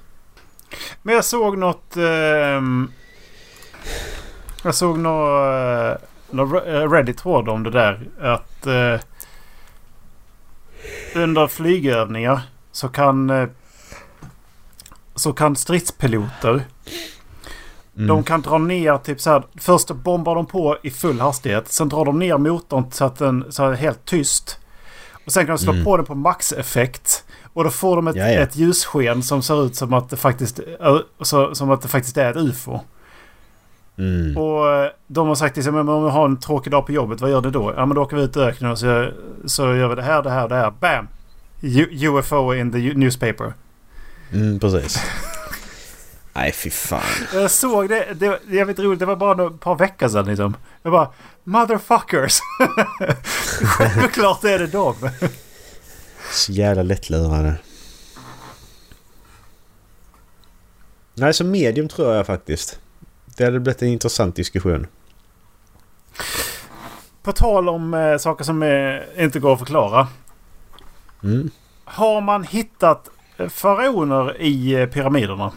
[1.01, 1.97] Men jag såg något...
[1.97, 2.61] Eh,
[4.63, 6.01] jag såg eh, något...
[6.29, 8.07] Något eh, Reddit-tråd om det där.
[8.21, 8.99] Att eh,
[11.15, 13.29] under flygövningar så kan...
[13.29, 13.47] eh,
[15.15, 16.65] så kan stridspiloter
[17.97, 18.07] Mm.
[18.07, 19.43] De kan dra ner typ så här.
[19.55, 21.71] Först bombar de på i full hastighet.
[21.71, 24.59] Sen drar de ner motorn så att den så är helt tyst.
[25.25, 25.83] Och sen kan de slå Mm.
[25.85, 27.23] på den på maxeffekt.
[27.53, 30.59] Och då får de ett, ett ljussken som ser ut som att det faktiskt,
[31.21, 32.79] så, som att det faktiskt är ett UFO.
[33.97, 34.37] Mm.
[34.37, 37.29] Och eh, de har sagt liksom, om vi har en tråkig dag på jobbet, vad
[37.31, 37.73] gör ni då?
[37.77, 39.09] Ja men då åker vi ut i öknen och så,
[39.45, 40.71] så gör vi det här, det här, det här.
[40.71, 41.07] Bam!
[41.61, 43.53] U- UFO in the newspaper.
[44.33, 45.03] Mm, precis.
[46.33, 47.01] Nej, fy fan.
[47.33, 48.13] Jag såg det.
[48.13, 48.99] Det var jävligt roligt.
[48.99, 50.55] Det var bara ett par veckor sedan liksom.
[50.83, 51.09] Jag bara
[51.43, 52.39] Motherfuckers!
[53.63, 54.95] Självklart är det dem.
[56.31, 57.55] Så jävla lättlurade.
[61.13, 62.79] Nej, så medium tror jag faktiskt.
[63.37, 64.87] Det hade blivit en intressant diskussion.
[67.23, 70.07] På tal om eh, saker som eh, inte går att förklara.
[71.23, 71.49] Mm.
[71.83, 75.51] Har man hittat eh, faraoner i eh, pyramiderna?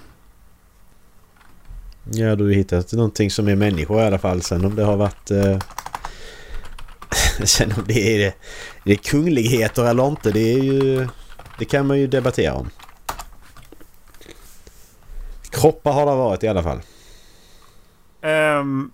[2.10, 4.42] Ja, du har hittat någonting som är människor i alla fall.
[4.42, 5.30] Sen om det har varit...
[5.30, 5.58] Eh...
[7.44, 8.32] Sen om det är,
[8.84, 11.08] det är kungligheter eller inte, det är ju...
[11.58, 12.70] Det kan man ju debattera om.
[15.50, 16.80] Kroppar har det varit i alla fall.
[18.22, 18.90] Ehm,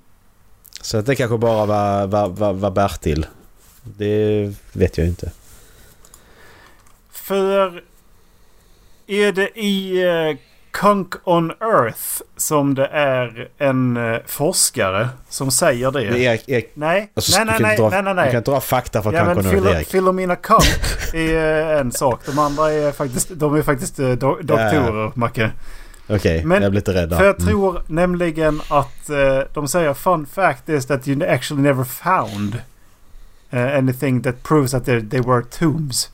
[0.80, 3.26] Så att det kanske bara var, var, var, var Bertil.
[3.82, 5.32] Det vet jag inte.
[7.10, 7.82] för
[9.06, 10.36] är det i uh,
[10.74, 16.10] Kunk on Earth som det är en eh, forskare som säger det?
[16.10, 18.26] Men Erik, Erik Nej, alltså, nej, nej, dra, nej, nej, nej.
[18.26, 19.90] Du kan dra fakta från Ja, ja, men kanske Philo, Erik.
[19.90, 20.64] Philomena Kunk
[21.14, 22.20] är en sak.
[22.26, 25.50] De andra är faktiskt, de är faktiskt eh, do, doktorer, Macke.
[26.08, 27.08] Okej, Men- jag blir lite rädd.
[27.16, 27.46] För jag Mm.
[27.46, 32.60] tror nämligen att eh, de säger fun fact is that you actually never found
[33.50, 36.10] eh, anything that proves that they, they were tombs.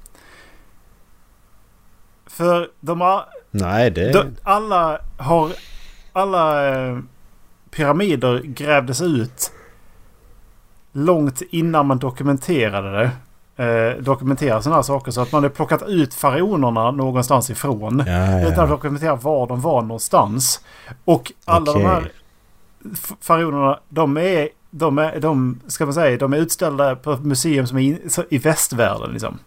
[2.26, 4.12] För de har, Nej, det...
[4.12, 5.52] de, alla har,
[6.12, 6.98] alla eh,
[7.70, 9.52] pyramider grävdes ut
[10.92, 13.10] långt innan man dokumenterade det.
[13.60, 18.04] Eh, dokumenterade sådana här saker så att man hade plockat ut faraonerna någonstans ifrån.
[18.06, 20.60] Ja, ja, Utan att dokumentera var de var någonstans.
[21.04, 21.82] Och alla Okej.
[21.82, 22.12] de här
[23.20, 27.66] faraonerna, de är, de är, de, ska man säga, de är utställda på ett museum
[27.66, 29.38] som är in, så- i västvärlden liksom.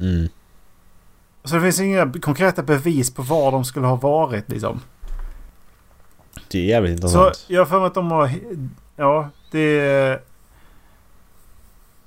[0.00, 0.28] Mm.
[1.44, 4.80] Så det finns inga konkreta bevis på var de skulle ha varit liksom.
[6.50, 7.44] Det är jävligt Så intressant.
[7.48, 8.30] jag har för mig att de har,
[8.96, 10.18] ja, det Jag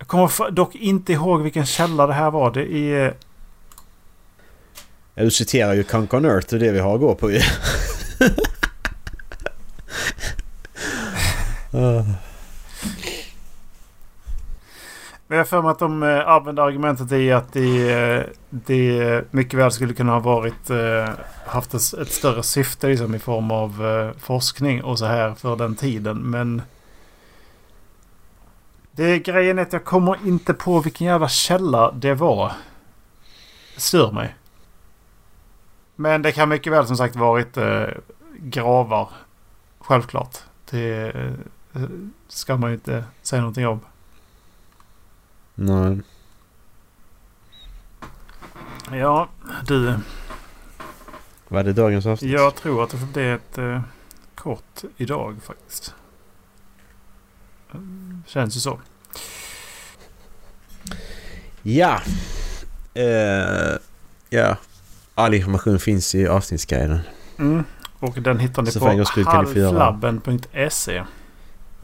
[0.10, 2.52] kommer dock inte ihåg vilken källa det här var.
[2.52, 3.14] Det är...
[5.16, 7.32] Ja, du citerar ju Conk on Earth, det är det vi har att gå på
[7.32, 7.42] ju.
[15.28, 19.24] Men jag har för mig att de eh, använder argumentet i att det, eh, det
[19.32, 21.10] mycket väl skulle kunna ha varit eh,
[21.46, 23.84] haft ett, ett större syfte liksom, i form av
[24.20, 26.18] forskning och så här för den tiden.
[26.18, 26.62] Men
[28.92, 32.52] det är grejen är att jag kommer inte på vilken jävla källa det var.
[33.76, 34.36] Det stör mig.
[35.96, 37.88] Men det kan mycket väl som sagt varit eh,
[38.38, 39.10] gravar.
[39.80, 40.38] Självklart.
[40.70, 41.16] Det
[41.74, 41.84] eh,
[42.28, 43.80] ska man ju inte säga någonting om.
[45.56, 46.02] Nej.
[48.92, 49.28] Ja,
[49.68, 50.00] du.
[51.48, 52.32] Var det dagens avsnitt?
[52.32, 53.82] Jag tror att det får bli ett eh,
[54.36, 55.96] kort idag faktiskt.
[58.28, 58.80] Känns ju så.
[61.62, 62.02] Ja.
[62.94, 63.76] Eh,
[64.30, 64.58] ja.
[65.16, 67.00] All information finns i avsnittsguiden.
[67.40, 67.64] Mm.
[68.00, 71.04] Och den hittar ni Så på halvflabben.se.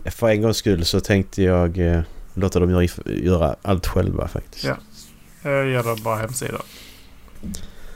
[0.05, 2.01] För en gångs skull så tänkte jag eh,
[2.33, 4.63] låta dem göra, göra allt själva faktiskt.
[4.65, 4.75] Ja.
[5.41, 6.61] Jag gör det bara hemsida.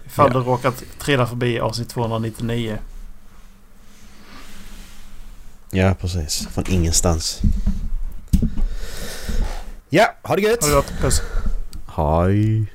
[0.05, 0.39] Ifall Ja.
[0.39, 2.77] du råkat trilla förbi avsnitt 299.
[5.71, 6.47] Ja, precis.
[6.47, 7.41] Från ingenstans.
[9.89, 10.63] Ja, ha det gött!
[10.63, 11.01] Har du hört?
[11.01, 11.21] Puss.
[11.95, 12.67] Hej!